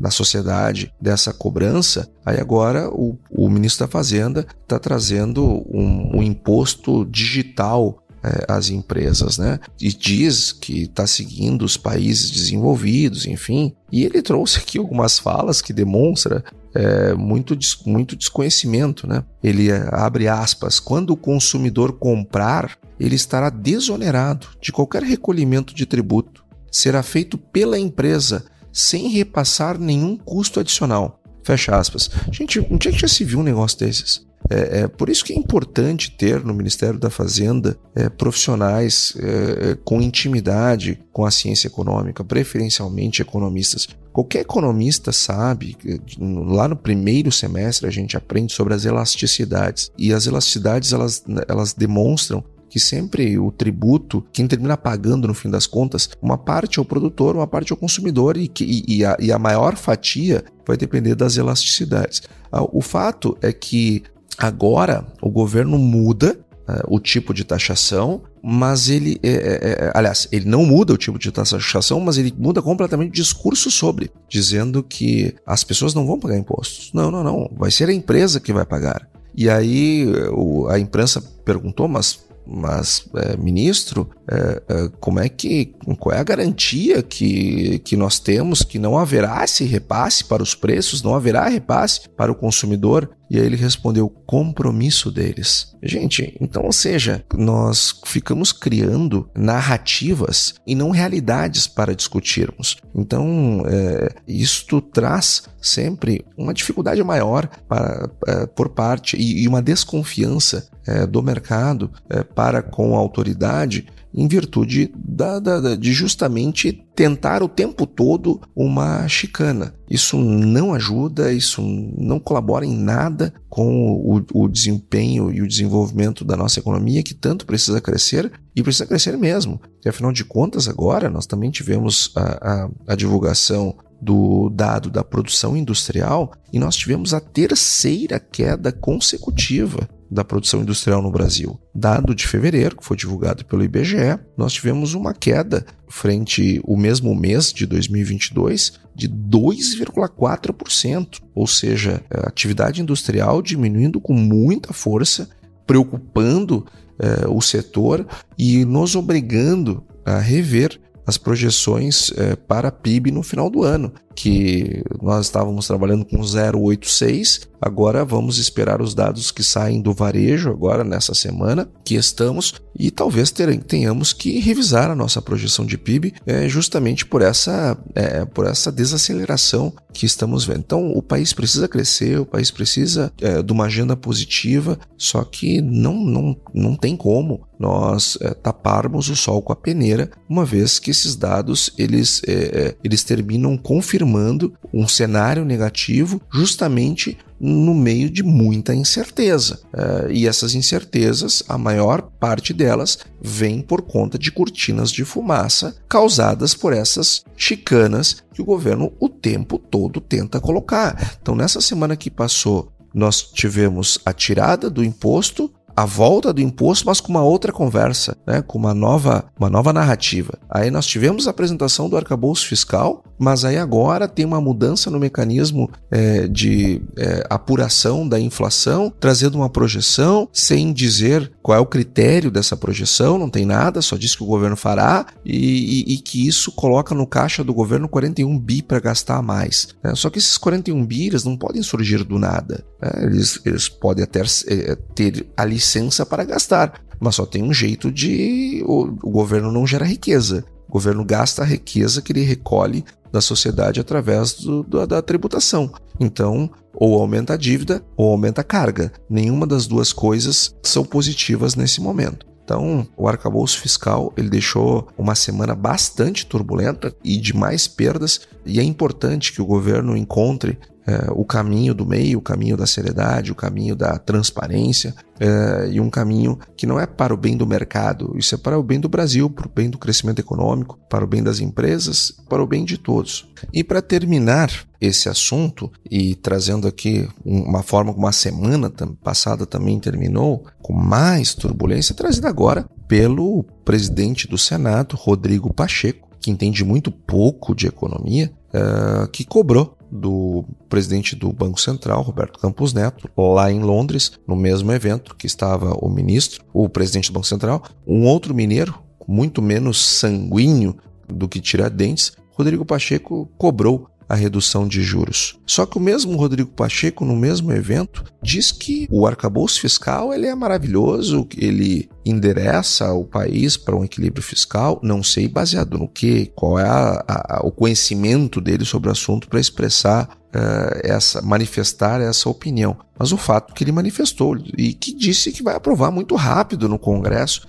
na 0.00 0.10
sociedade 0.10 0.92
dessa 1.00 1.32
cobrança, 1.32 2.08
aí 2.24 2.40
agora 2.40 2.88
o, 2.88 3.18
o 3.30 3.48
ministro 3.48 3.86
da 3.86 3.90
Fazenda 3.90 4.46
está 4.62 4.78
trazendo 4.78 5.44
um, 5.68 6.18
um 6.18 6.22
imposto 6.22 7.04
digital 7.04 8.04
é, 8.24 8.46
às 8.48 8.70
empresas, 8.70 9.36
né? 9.36 9.60
E 9.78 9.92
diz 9.92 10.50
que 10.50 10.84
está 10.84 11.06
seguindo 11.06 11.62
os 11.62 11.76
países 11.76 12.30
desenvolvidos, 12.30 13.26
enfim. 13.26 13.74
E 13.92 14.02
ele 14.02 14.22
trouxe 14.22 14.60
aqui 14.60 14.78
algumas 14.78 15.18
falas 15.18 15.60
que 15.60 15.74
demonstra 15.74 16.42
é, 16.74 17.12
muito, 17.12 17.54
muito 17.84 18.16
desconhecimento, 18.16 19.06
né? 19.06 19.22
Ele 19.42 19.70
é, 19.70 19.88
abre 19.92 20.26
aspas, 20.26 20.80
quando 20.80 21.10
o 21.10 21.16
consumidor 21.18 21.98
comprar, 21.98 22.78
ele 22.98 23.14
estará 23.14 23.50
desonerado 23.50 24.48
de 24.58 24.72
qualquer 24.72 25.02
recolhimento 25.02 25.74
de 25.74 25.84
tributo. 25.84 26.42
Será 26.72 27.02
feito 27.02 27.36
pela 27.36 27.78
empresa 27.78 28.46
sem 28.74 29.08
repassar 29.08 29.78
nenhum 29.78 30.16
custo 30.16 30.58
adicional. 30.58 31.22
Fecha 31.44 31.76
aspas. 31.76 32.10
Gente, 32.32 32.58
onde 32.58 32.88
é 32.88 32.92
que 32.92 32.98
já 32.98 33.08
se 33.08 33.24
viu 33.24 33.38
um 33.38 33.44
negócio 33.44 33.78
desses? 33.78 34.26
É, 34.50 34.80
é, 34.80 34.88
por 34.88 35.08
isso 35.08 35.24
que 35.24 35.32
é 35.32 35.36
importante 35.36 36.10
ter 36.10 36.44
no 36.44 36.52
Ministério 36.52 36.98
da 36.98 37.08
Fazenda 37.08 37.78
é, 37.94 38.10
profissionais 38.10 39.14
é, 39.18 39.70
é 39.70 39.78
com 39.82 40.02
intimidade 40.02 41.00
com 41.12 41.24
a 41.24 41.30
ciência 41.30 41.66
econômica, 41.66 42.22
preferencialmente 42.22 43.22
economistas. 43.22 43.88
Qualquer 44.12 44.40
economista 44.40 45.12
sabe, 45.12 45.76
lá 46.18 46.68
no 46.68 46.76
primeiro 46.76 47.32
semestre 47.32 47.88
a 47.88 47.90
gente 47.90 48.16
aprende 48.16 48.52
sobre 48.52 48.74
as 48.74 48.84
elasticidades. 48.84 49.90
E 49.98 50.12
as 50.12 50.26
elasticidades 50.26 50.92
elas, 50.92 51.24
elas 51.48 51.72
demonstram 51.72 52.44
que 52.74 52.80
sempre 52.80 53.38
o 53.38 53.52
tributo, 53.52 54.26
quem 54.32 54.48
termina 54.48 54.76
pagando 54.76 55.28
no 55.28 55.32
fim 55.32 55.48
das 55.48 55.64
contas, 55.64 56.10
uma 56.20 56.36
parte 56.36 56.80
é 56.80 56.82
o 56.82 56.84
produtor, 56.84 57.36
uma 57.36 57.46
parte 57.46 57.70
é 57.70 57.74
o 57.74 57.76
consumidor 57.76 58.36
e, 58.36 58.50
e, 58.60 58.96
e, 58.96 59.04
a, 59.04 59.16
e 59.20 59.30
a 59.30 59.38
maior 59.38 59.76
fatia 59.76 60.42
vai 60.66 60.76
depender 60.76 61.14
das 61.14 61.36
elasticidades. 61.36 62.22
Ah, 62.50 62.64
o 62.64 62.80
fato 62.80 63.38
é 63.40 63.52
que 63.52 64.02
agora 64.36 65.06
o 65.22 65.30
governo 65.30 65.78
muda 65.78 66.36
uh, 66.68 66.82
o 66.88 66.98
tipo 66.98 67.32
de 67.32 67.44
taxação, 67.44 68.22
mas 68.42 68.88
ele, 68.88 69.20
é, 69.22 69.28
é, 69.28 69.58
é, 69.84 69.92
aliás, 69.94 70.26
ele 70.32 70.46
não 70.46 70.66
muda 70.66 70.94
o 70.94 70.98
tipo 70.98 71.16
de 71.16 71.30
taxação, 71.30 72.00
mas 72.00 72.18
ele 72.18 72.34
muda 72.36 72.60
completamente 72.60 73.10
o 73.10 73.14
discurso 73.14 73.70
sobre, 73.70 74.10
dizendo 74.28 74.82
que 74.82 75.32
as 75.46 75.62
pessoas 75.62 75.94
não 75.94 76.04
vão 76.04 76.18
pagar 76.18 76.36
impostos. 76.36 76.90
Não, 76.92 77.08
não, 77.08 77.22
não, 77.22 77.48
vai 77.56 77.70
ser 77.70 77.88
a 77.88 77.94
empresa 77.94 78.40
que 78.40 78.52
vai 78.52 78.66
pagar. 78.66 79.08
E 79.32 79.48
aí 79.48 80.08
o, 80.32 80.66
a 80.66 80.76
imprensa 80.76 81.22
perguntou, 81.44 81.86
mas 81.86 82.24
mas, 82.46 83.08
é, 83.16 83.36
ministro, 83.36 84.08
é, 84.30 84.62
é, 84.68 84.88
como 85.00 85.18
é 85.18 85.28
que. 85.28 85.74
Qual 85.98 86.14
é 86.14 86.18
a 86.18 86.24
garantia 86.24 87.02
que, 87.02 87.78
que 87.80 87.96
nós 87.96 88.18
temos 88.18 88.62
que 88.62 88.78
não 88.78 88.98
haverá 88.98 89.42
esse 89.44 89.64
repasse 89.64 90.24
para 90.24 90.42
os 90.42 90.54
preços, 90.54 91.02
não 91.02 91.14
haverá 91.14 91.48
repasse 91.48 92.08
para 92.10 92.30
o 92.30 92.34
consumidor? 92.34 93.10
E 93.30 93.38
aí 93.38 93.46
ele 93.46 93.56
respondeu: 93.56 94.08
compromisso 94.08 95.10
deles. 95.10 95.74
Gente, 95.82 96.36
então, 96.40 96.64
ou 96.64 96.72
seja, 96.72 97.24
nós 97.34 98.00
ficamos 98.04 98.52
criando 98.52 99.28
narrativas 99.34 100.54
e 100.66 100.74
não 100.74 100.90
realidades 100.90 101.66
para 101.66 101.94
discutirmos. 101.94 102.76
Então, 102.94 103.62
é, 103.66 104.14
isto 104.26 104.80
traz 104.80 105.44
sempre 105.60 106.24
uma 106.36 106.54
dificuldade 106.54 107.02
maior 107.02 107.48
para, 107.68 108.08
é, 108.26 108.46
por 108.46 108.68
parte 108.70 109.16
e, 109.16 109.42
e 109.42 109.48
uma 109.48 109.62
desconfiança 109.62 110.68
é, 110.86 111.06
do 111.06 111.22
mercado 111.22 111.90
é, 112.08 112.22
para 112.22 112.62
com 112.62 112.94
a 112.94 112.98
autoridade 112.98 113.86
em 114.14 114.28
virtude 114.28 114.92
da, 114.96 115.40
da, 115.40 115.74
de 115.74 115.92
justamente 115.92 116.84
tentar 116.94 117.42
o 117.42 117.48
tempo 117.48 117.84
todo 117.86 118.40
uma 118.54 119.08
chicana. 119.08 119.74
Isso 119.90 120.16
não 120.16 120.72
ajuda, 120.72 121.32
isso 121.32 121.60
não 121.98 122.20
colabora 122.20 122.64
em 122.64 122.76
nada 122.76 123.34
com 123.48 123.92
o, 123.92 124.24
o, 124.32 124.48
desempenho 124.48 125.32
e 125.32 125.42
o 125.42 125.48
desenvolvimento 125.48 126.24
da 126.24 126.36
nossa 126.36 126.60
economia, 126.60 127.02
que 127.02 127.14
tanto 127.14 127.44
precisa 127.44 127.80
crescer 127.80 128.30
e 128.54 128.62
precisa 128.62 128.86
crescer 128.86 129.18
mesmo. 129.18 129.60
E 129.84 129.88
afinal 129.88 130.12
de 130.12 130.24
contas, 130.24 130.68
agora 130.68 131.10
nós 131.10 131.26
também 131.26 131.50
tivemos 131.50 132.12
a, 132.14 132.22
a, 132.22 132.70
a 132.88 132.94
divulgação 132.94 133.76
do 134.00 134.50
dado 134.50 134.90
da 134.90 135.02
produção 135.02 135.56
industrial 135.56 136.32
e 136.52 136.58
nós 136.58 136.76
tivemos 136.76 137.14
a 137.14 137.20
terceira 137.20 138.20
queda 138.20 138.70
consecutiva 138.70 139.88
da 140.14 140.24
produção 140.24 140.60
industrial 140.60 141.02
no 141.02 141.10
Brasil. 141.10 141.58
Dado 141.74 142.14
de 142.14 142.24
fevereiro, 142.24 142.76
que 142.76 142.86
foi 142.86 142.96
divulgado 142.96 143.44
pelo 143.44 143.64
IBGE, 143.64 144.16
nós 144.36 144.52
tivemos 144.52 144.94
uma 144.94 145.12
queda 145.12 145.66
frente 145.88 146.62
ao 146.66 146.76
mesmo 146.76 147.12
mês 147.16 147.52
de 147.52 147.66
2022 147.66 148.74
de 148.94 149.08
2,4%, 149.08 151.20
ou 151.34 151.48
seja, 151.48 152.00
a 152.08 152.28
atividade 152.28 152.80
industrial 152.80 153.42
diminuindo 153.42 154.00
com 154.00 154.14
muita 154.14 154.72
força, 154.72 155.28
preocupando 155.66 156.64
eh, 157.00 157.26
o 157.28 157.40
setor 157.40 158.06
e 158.38 158.64
nos 158.64 158.94
obrigando 158.94 159.82
a 160.06 160.20
rever 160.20 160.80
as 161.06 161.18
projeções 161.18 162.10
é, 162.16 162.36
para 162.36 162.72
PIB 162.72 163.10
no 163.10 163.22
final 163.22 163.50
do 163.50 163.62
ano, 163.62 163.92
que 164.14 164.82
nós 165.02 165.26
estávamos 165.26 165.66
trabalhando 165.66 166.04
com 166.04 166.18
0,86, 166.20 167.48
agora 167.60 168.04
vamos 168.04 168.38
esperar 168.38 168.80
os 168.80 168.94
dados 168.94 169.30
que 169.30 169.42
saem 169.42 169.82
do 169.82 169.92
varejo 169.92 170.50
agora 170.50 170.84
nessa 170.84 171.14
semana 171.14 171.68
que 171.84 171.94
estamos 171.94 172.54
e 172.78 172.90
talvez 172.90 173.32
tenhamos 173.66 174.12
que 174.12 174.38
revisar 174.38 174.90
a 174.90 174.94
nossa 174.94 175.20
projeção 175.20 175.64
de 175.64 175.76
PIB 175.76 176.14
é, 176.26 176.48
justamente 176.48 177.04
por 177.04 177.22
essa, 177.22 177.76
é, 177.94 178.24
por 178.24 178.46
essa 178.46 178.70
desaceleração 178.70 179.72
que 179.92 180.06
estamos 180.06 180.44
vendo. 180.44 180.60
Então 180.60 180.92
o 180.92 181.02
país 181.02 181.32
precisa 181.32 181.68
crescer, 181.68 182.18
o 182.18 182.26
país 182.26 182.50
precisa 182.50 183.12
é, 183.20 183.42
de 183.42 183.52
uma 183.52 183.64
agenda 183.64 183.96
positiva, 183.96 184.78
só 184.96 185.24
que 185.24 185.60
não, 185.60 185.94
não, 185.94 186.36
não 186.52 186.76
tem 186.76 186.96
como 186.96 187.46
nós 187.58 188.18
é, 188.20 188.34
taparmos 188.34 189.08
o 189.08 189.16
sol 189.16 189.42
com 189.42 189.52
a 189.52 189.56
peneira, 189.56 190.10
uma 190.28 190.44
vez 190.44 190.78
que 190.78 190.90
esses 190.90 191.16
dados 191.16 191.70
eles, 191.78 192.22
é, 192.26 192.76
eles 192.82 193.02
terminam 193.02 193.56
confirmando 193.56 194.54
um 194.72 194.86
cenário 194.88 195.44
negativo 195.44 196.20
justamente 196.32 197.16
no 197.40 197.74
meio 197.74 198.08
de 198.08 198.22
muita 198.22 198.74
incerteza. 198.74 199.60
Uh, 199.72 200.10
e 200.10 200.26
essas 200.26 200.54
incertezas, 200.54 201.42
a 201.46 201.58
maior 201.58 202.00
parte 202.00 202.54
delas, 202.54 202.98
vem 203.20 203.60
por 203.60 203.82
conta 203.82 204.18
de 204.18 204.32
cortinas 204.32 204.90
de 204.90 205.04
fumaça 205.04 205.76
causadas 205.88 206.54
por 206.54 206.72
essas 206.72 207.22
chicanas 207.36 208.22
que 208.32 208.40
o 208.40 208.44
governo 208.44 208.92
o 208.98 209.08
tempo 209.08 209.58
todo 209.58 210.00
tenta 210.00 210.40
colocar. 210.40 211.18
Então, 211.20 211.34
nessa 211.34 211.60
semana 211.60 211.96
que 211.96 212.10
passou, 212.10 212.72
nós 212.94 213.22
tivemos 213.22 213.98
a 214.06 214.12
tirada 214.12 214.70
do 214.70 214.84
imposto 214.84 215.52
a 215.76 215.84
volta 215.84 216.32
do 216.32 216.40
imposto, 216.40 216.86
mas 216.86 217.00
com 217.00 217.10
uma 217.10 217.22
outra 217.22 217.52
conversa, 217.52 218.16
né? 218.26 218.42
com 218.42 218.58
uma 218.58 218.74
nova, 218.74 219.24
uma 219.38 219.50
nova 219.50 219.72
narrativa. 219.72 220.38
Aí 220.48 220.70
nós 220.70 220.86
tivemos 220.86 221.26
a 221.26 221.30
apresentação 221.30 221.88
do 221.88 221.96
arcabouço 221.96 222.46
fiscal, 222.46 223.04
mas 223.18 223.44
aí 223.44 223.56
agora 223.56 224.08
tem 224.08 224.24
uma 224.24 224.40
mudança 224.40 224.90
no 224.90 224.98
mecanismo 224.98 225.70
é, 225.90 226.26
de 226.28 226.82
é, 226.96 227.26
apuração 227.30 228.08
da 228.08 228.18
inflação, 228.18 228.92
trazendo 229.00 229.36
uma 229.36 229.48
projeção 229.48 230.28
sem 230.32 230.72
dizer 230.72 231.32
qual 231.42 231.58
é 231.58 231.60
o 231.60 231.66
critério 231.66 232.30
dessa 232.30 232.56
projeção, 232.56 233.18
não 233.18 233.30
tem 233.30 233.44
nada, 233.44 233.82
só 233.82 233.96
diz 233.96 234.16
que 234.16 234.22
o 234.22 234.26
governo 234.26 234.56
fará 234.56 235.06
e, 235.24 235.84
e, 235.88 235.94
e 235.94 235.98
que 235.98 236.26
isso 236.26 236.52
coloca 236.52 236.94
no 236.94 237.06
caixa 237.06 237.44
do 237.44 237.54
governo 237.54 237.88
41 237.88 238.38
bi 238.38 238.62
para 238.62 238.80
gastar 238.80 239.22
mais. 239.22 239.68
Né? 239.82 239.94
Só 239.94 240.10
que 240.10 240.18
esses 240.18 240.36
41 240.38 240.84
bi 240.84 241.06
eles 241.06 241.24
não 241.24 241.36
podem 241.36 241.62
surgir 241.62 242.04
do 242.04 242.18
nada. 242.18 242.64
Né? 242.80 242.90
Eles, 243.04 243.40
eles 243.44 243.68
podem 243.68 244.04
até 244.04 244.22
é, 244.48 244.76
ter 244.94 245.26
a 245.36 245.44
licença 245.64 246.04
para 246.04 246.24
gastar, 246.24 246.80
mas 247.00 247.14
só 247.14 247.24
tem 247.24 247.42
um 247.42 247.52
jeito 247.52 247.90
de 247.90 248.62
o, 248.66 248.82
o 249.02 249.10
governo 249.10 249.50
não 249.50 249.66
gera 249.66 249.86
riqueza. 249.86 250.44
O 250.68 250.72
governo 250.72 251.04
gasta 251.04 251.42
a 251.42 251.46
riqueza 251.46 252.02
que 252.02 252.12
ele 252.12 252.22
recolhe 252.22 252.84
da 253.10 253.20
sociedade 253.20 253.80
através 253.80 254.34
do, 254.34 254.62
do, 254.62 254.86
da 254.86 255.00
tributação. 255.00 255.72
Então, 255.98 256.50
ou 256.74 257.00
aumenta 257.00 257.34
a 257.34 257.36
dívida 257.36 257.82
ou 257.96 258.10
aumenta 258.10 258.42
a 258.42 258.44
carga. 258.44 258.92
Nenhuma 259.08 259.46
das 259.46 259.66
duas 259.66 259.92
coisas 259.92 260.54
são 260.62 260.84
positivas 260.84 261.54
nesse 261.54 261.80
momento. 261.80 262.26
Então, 262.44 262.86
o 262.96 263.08
arcabouço 263.08 263.58
fiscal 263.58 264.12
ele 264.16 264.28
deixou 264.28 264.88
uma 264.98 265.14
semana 265.14 265.54
bastante 265.54 266.26
turbulenta 266.26 266.94
e 267.02 267.16
de 267.16 267.34
mais 267.34 267.66
perdas, 267.66 268.20
e 268.44 268.60
é 268.60 268.62
importante 268.62 269.32
que 269.32 269.40
o 269.40 269.46
governo 269.46 269.96
encontre 269.96 270.58
é, 270.86 271.10
o 271.12 271.24
caminho 271.24 271.74
do 271.74 271.86
meio, 271.86 272.18
o 272.18 272.22
caminho 272.22 272.56
da 272.56 272.66
seriedade, 272.66 273.32
o 273.32 273.34
caminho 273.34 273.74
da 273.74 273.98
transparência 273.98 274.94
é, 275.18 275.70
e 275.70 275.80
um 275.80 275.88
caminho 275.88 276.38
que 276.56 276.66
não 276.66 276.78
é 276.78 276.86
para 276.86 277.14
o 277.14 277.16
bem 277.16 277.36
do 277.36 277.46
mercado, 277.46 278.14
isso 278.16 278.34
é 278.34 278.38
para 278.38 278.58
o 278.58 278.62
bem 278.62 278.78
do 278.78 278.88
Brasil, 278.88 279.30
para 279.30 279.46
o 279.46 279.50
bem 279.50 279.70
do 279.70 279.78
crescimento 279.78 280.18
econômico, 280.18 280.78
para 280.90 281.04
o 281.04 281.06
bem 281.06 281.22
das 281.22 281.40
empresas, 281.40 282.12
para 282.28 282.42
o 282.42 282.46
bem 282.46 282.64
de 282.64 282.76
todos. 282.76 283.26
E 283.52 283.64
para 283.64 283.80
terminar 283.80 284.50
esse 284.80 285.08
assunto 285.08 285.72
e 285.90 286.14
trazendo 286.14 286.68
aqui 286.68 287.08
uma 287.24 287.62
forma 287.62 287.94
como 287.94 288.06
a 288.06 288.12
semana 288.12 288.70
passada 289.02 289.46
também 289.46 289.80
terminou, 289.80 290.44
com 290.62 290.74
mais 290.74 291.34
turbulência, 291.34 291.94
trazida 291.94 292.28
agora 292.28 292.68
pelo 292.86 293.42
presidente 293.64 294.28
do 294.28 294.36
Senado, 294.36 294.96
Rodrigo 294.96 295.52
Pacheco, 295.52 296.08
que 296.20 296.30
entende 296.30 296.64
muito 296.64 296.90
pouco 296.90 297.54
de 297.54 297.66
economia, 297.66 298.32
uh, 298.48 299.08
que 299.08 299.24
cobrou 299.24 299.76
do 299.94 300.44
presidente 300.68 301.14
do 301.14 301.32
Banco 301.32 301.60
Central, 301.60 302.02
Roberto 302.02 302.40
Campos 302.40 302.74
Neto, 302.74 303.08
lá 303.16 303.50
em 303.50 303.60
Londres, 303.60 304.12
no 304.26 304.34
mesmo 304.34 304.72
evento 304.72 305.14
que 305.14 305.26
estava 305.26 305.72
o 305.80 305.88
ministro, 305.88 306.44
o 306.52 306.68
presidente 306.68 307.10
do 307.10 307.14
Banco 307.14 307.28
Central, 307.28 307.62
um 307.86 308.04
outro 308.04 308.34
mineiro, 308.34 308.74
muito 309.06 309.40
menos 309.40 309.78
sanguíneo 309.80 310.76
do 311.06 311.28
que 311.28 311.40
Tiradentes, 311.40 312.12
Rodrigo 312.32 312.64
Pacheco 312.64 313.30
cobrou 313.38 313.88
a 314.08 314.14
redução 314.14 314.66
de 314.66 314.82
juros. 314.82 315.38
Só 315.46 315.66
que 315.66 315.78
o 315.78 315.80
mesmo 315.80 316.16
Rodrigo 316.16 316.50
Pacheco, 316.50 317.04
no 317.04 317.16
mesmo 317.16 317.52
evento, 317.52 318.04
diz 318.22 318.50
que 318.50 318.86
o 318.90 319.06
arcabouço 319.06 319.60
fiscal 319.60 320.12
ele 320.12 320.26
é 320.26 320.34
maravilhoso, 320.34 321.26
ele 321.36 321.88
endereça 322.04 322.92
o 322.92 323.04
país 323.04 323.56
para 323.56 323.76
um 323.76 323.84
equilíbrio 323.84 324.22
fiscal. 324.22 324.78
Não 324.82 325.02
sei 325.02 325.26
baseado 325.26 325.78
no 325.78 325.88
que, 325.88 326.26
qual 326.34 326.58
é 326.58 326.68
a, 326.68 327.04
a, 327.08 327.40
o 327.44 327.50
conhecimento 327.50 328.40
dele 328.40 328.64
sobre 328.64 328.88
o 328.88 328.92
assunto 328.92 329.28
para 329.28 329.40
expressar 329.40 330.08
uh, 330.34 330.80
essa, 330.82 331.22
manifestar 331.22 332.00
essa 332.00 332.28
opinião. 332.28 332.76
Mas 332.98 333.12
o 333.12 333.16
fato 333.16 333.54
que 333.54 333.64
ele 333.64 333.72
manifestou 333.72 334.36
e 334.56 334.74
que 334.74 334.94
disse 334.94 335.32
que 335.32 335.42
vai 335.42 335.56
aprovar 335.56 335.90
muito 335.90 336.14
rápido 336.14 336.68
no 336.68 336.78
Congresso 336.78 337.46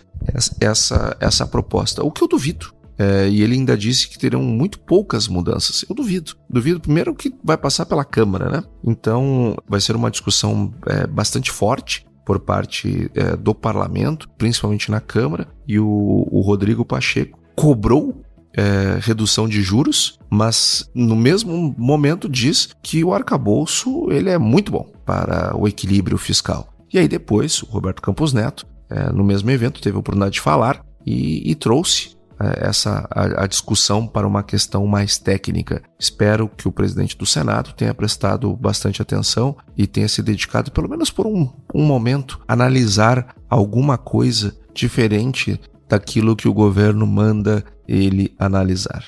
essa, 0.60 1.16
essa 1.20 1.46
proposta. 1.46 2.04
O 2.04 2.12
que 2.12 2.24
eu 2.24 2.28
duvido. 2.28 2.74
É, 2.98 3.28
e 3.28 3.42
ele 3.42 3.56
ainda 3.56 3.78
disse 3.78 4.08
que 4.08 4.18
terão 4.18 4.42
muito 4.42 4.80
poucas 4.80 5.28
mudanças. 5.28 5.84
Eu 5.88 5.96
duvido. 5.96 6.36
Duvido, 6.50 6.80
primeiro, 6.80 7.14
que 7.14 7.34
vai 7.44 7.58
passar 7.58 7.86
pela 7.86 8.06
Câmara, 8.06 8.50
né? 8.50 8.64
Então, 8.84 9.56
vai 9.68 9.82
ser 9.82 9.96
uma 9.96 10.12
discussão 10.12 10.74
é, 10.88 11.06
bastante 11.06 11.52
forte 11.52 12.06
por 12.26 12.40
parte 12.40 13.12
é, 13.14 13.36
do 13.36 13.54
parlamento, 13.54 14.30
principalmente 14.38 14.90
na 14.90 15.00
Câmara, 15.00 15.48
e 15.68 15.80
o, 15.80 16.28
o 16.32 16.42
Rodrigo 16.42 16.84
Pacheco 16.84 17.40
cobrou 17.56 18.22
é, 18.56 18.98
redução 19.02 19.48
de 19.48 19.62
juros, 19.62 20.18
mas 20.30 20.90
no 20.96 21.16
mesmo 21.16 21.76
momento 21.78 22.30
diz 22.30 22.70
que 22.82 23.04
o 23.04 23.14
arcabouço 23.14 24.10
ele 24.12 24.30
é 24.30 24.38
muito 24.38 24.72
bom 24.72 24.92
para 25.06 25.56
o 25.56 25.68
equilíbrio 25.68 26.18
fiscal. 26.18 26.74
E 26.92 26.98
aí 26.98 27.08
depois 27.08 27.62
o 27.62 27.68
Roberto 27.68 28.02
Campos 28.02 28.34
Neto, 28.34 28.66
é, 28.90 29.12
no 29.12 29.24
mesmo 29.24 29.52
evento, 29.52 29.82
teve 29.82 29.98
a 29.98 30.00
oportunidade 30.00 30.36
de 30.36 30.42
falar 30.42 30.84
e, 31.06 31.50
e 31.50 31.54
trouxe 31.54 32.15
essa 32.40 33.08
a, 33.10 33.44
a, 33.44 33.48
discussão 33.48 34.06
para 34.06 34.28
uma 34.28 34.44
questão 34.44 34.86
mais 34.86 35.18
técnica. 35.18 35.82
Espero 36.00 36.50
que 36.50 36.68
o 36.68 36.72
presidente 36.72 37.18
do 37.18 37.26
Senado 37.26 37.74
tenha 37.74 37.94
prestado 37.94 38.56
bastante 38.56 39.02
atenção 39.02 39.56
e 39.78 39.88
tenha 39.88 40.08
se 40.08 40.22
dedicado, 40.22 40.72
pelo 40.72 40.90
menos 40.90 41.10
por 41.10 41.26
um, 41.26 41.50
um 41.74 41.86
momento, 41.86 42.40
a 42.48 42.54
analisar 42.54 43.36
alguma 43.50 43.98
coisa 43.98 44.56
diferente 44.74 45.60
daquilo 45.88 46.36
que 46.36 46.48
o 46.48 46.54
governo 46.54 47.06
manda 47.08 47.64
ele 47.88 48.34
analisar. 48.38 49.06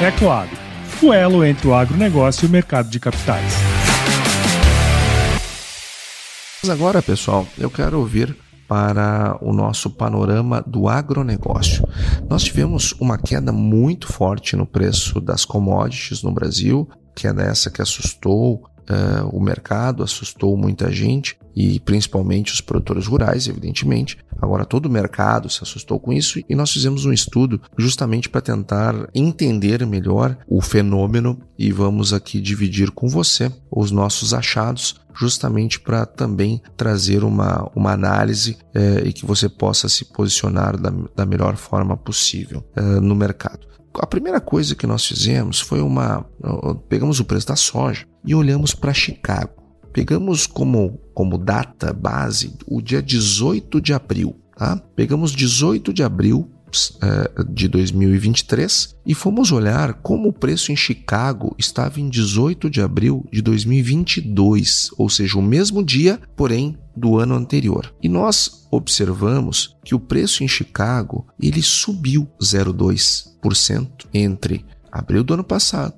Ecoagro, 0.00 0.56
o 1.02 1.12
elo 1.12 1.44
entre 1.44 1.66
o 1.66 1.74
agronegócio 1.74 2.44
e 2.44 2.48
o 2.48 2.52
mercado 2.52 2.88
de 2.90 3.00
capitais. 3.00 3.52
Mas 6.62 6.70
agora, 6.70 7.00
pessoal, 7.00 7.46
eu 7.58 7.70
quero 7.70 7.98
ouvir 7.98 8.36
para 8.68 9.38
o 9.40 9.52
nosso 9.52 9.90
panorama 9.90 10.62
do 10.66 10.88
agronegócio. 10.88 11.86
Nós 12.28 12.42
tivemos 12.42 12.92
uma 13.00 13.18
queda 13.18 13.52
muito 13.52 14.12
forte 14.12 14.56
no 14.56 14.66
preço 14.66 15.20
das 15.20 15.44
commodities 15.44 16.22
no 16.22 16.32
Brasil, 16.32 16.88
queda 17.14 17.42
essa 17.42 17.70
que 17.70 17.80
assustou 17.80 18.64
uh, 18.90 19.28
o 19.32 19.40
mercado, 19.40 20.02
assustou 20.02 20.56
muita 20.56 20.92
gente 20.92 21.38
e 21.56 21.80
principalmente 21.80 22.52
os 22.52 22.60
produtores 22.60 23.06
rurais, 23.06 23.48
evidentemente. 23.48 24.18
Agora 24.40 24.66
todo 24.66 24.86
o 24.86 24.90
mercado 24.90 25.48
se 25.48 25.62
assustou 25.62 25.98
com 25.98 26.12
isso 26.12 26.38
e 26.46 26.54
nós 26.54 26.70
fizemos 26.70 27.06
um 27.06 27.12
estudo 27.12 27.60
justamente 27.78 28.28
para 28.28 28.42
tentar 28.42 29.08
entender 29.14 29.86
melhor 29.86 30.36
o 30.46 30.60
fenômeno 30.60 31.40
e 31.58 31.72
vamos 31.72 32.12
aqui 32.12 32.40
dividir 32.40 32.90
com 32.90 33.08
você 33.08 33.50
os 33.70 33.90
nossos 33.90 34.34
achados 34.34 34.96
justamente 35.14 35.80
para 35.80 36.04
também 36.04 36.60
trazer 36.76 37.24
uma, 37.24 37.70
uma 37.74 37.92
análise 37.92 38.58
é, 38.74 39.02
e 39.06 39.12
que 39.14 39.24
você 39.24 39.48
possa 39.48 39.88
se 39.88 40.04
posicionar 40.04 40.78
da, 40.78 40.92
da 41.16 41.24
melhor 41.24 41.56
forma 41.56 41.96
possível 41.96 42.62
é, 42.76 42.82
no 42.82 43.14
mercado. 43.14 43.66
A 43.98 44.06
primeira 44.06 44.42
coisa 44.42 44.74
que 44.74 44.86
nós 44.86 45.06
fizemos 45.06 45.58
foi 45.58 45.80
uma. 45.80 46.22
Pegamos 46.86 47.18
o 47.18 47.24
preço 47.24 47.46
da 47.46 47.56
soja 47.56 48.04
e 48.26 48.34
olhamos 48.34 48.74
para 48.74 48.92
Chicago. 48.92 49.55
Pegamos 49.96 50.46
como, 50.46 51.00
como 51.14 51.38
data 51.38 51.90
base 51.90 52.52
o 52.66 52.82
dia 52.82 53.02
18 53.02 53.80
de 53.80 53.94
abril. 53.94 54.38
Tá? 54.54 54.76
Pegamos 54.94 55.32
18 55.32 55.90
de 55.90 56.02
abril 56.02 56.50
é, 57.02 57.42
de 57.48 57.66
2023 57.66 58.94
e 59.06 59.14
fomos 59.14 59.52
olhar 59.52 59.94
como 59.94 60.28
o 60.28 60.32
preço 60.34 60.70
em 60.70 60.76
Chicago 60.76 61.56
estava 61.56 61.98
em 61.98 62.10
18 62.10 62.68
de 62.68 62.82
abril 62.82 63.26
de 63.32 63.40
2022, 63.40 64.90
ou 64.98 65.08
seja, 65.08 65.38
o 65.38 65.42
mesmo 65.42 65.82
dia, 65.82 66.20
porém 66.36 66.76
do 66.94 67.18
ano 67.18 67.34
anterior. 67.34 67.90
E 68.02 68.06
nós 68.06 68.68
observamos 68.70 69.78
que 69.82 69.94
o 69.94 70.00
preço 70.00 70.44
em 70.44 70.48
Chicago 70.48 71.26
ele 71.40 71.62
subiu 71.62 72.28
0,2% 72.38 73.88
entre 74.12 74.62
abril 74.92 75.24
do 75.24 75.32
ano 75.32 75.44
passado 75.44 75.94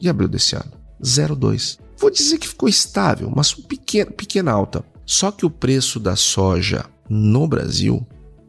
e 0.00 0.08
abril 0.08 0.28
desse 0.28 0.54
ano. 0.54 0.70
0,2. 1.02 1.89
Vou 2.00 2.10
dizer 2.10 2.38
que 2.38 2.48
ficou 2.48 2.66
estável, 2.66 3.30
mas 3.34 3.52
pequena, 3.52 4.10
pequena 4.10 4.52
alta. 4.52 4.82
Só 5.04 5.30
que 5.30 5.44
o 5.44 5.50
preço 5.50 6.00
da 6.00 6.16
soja 6.16 6.86
no 7.10 7.46
Brasil 7.46 8.06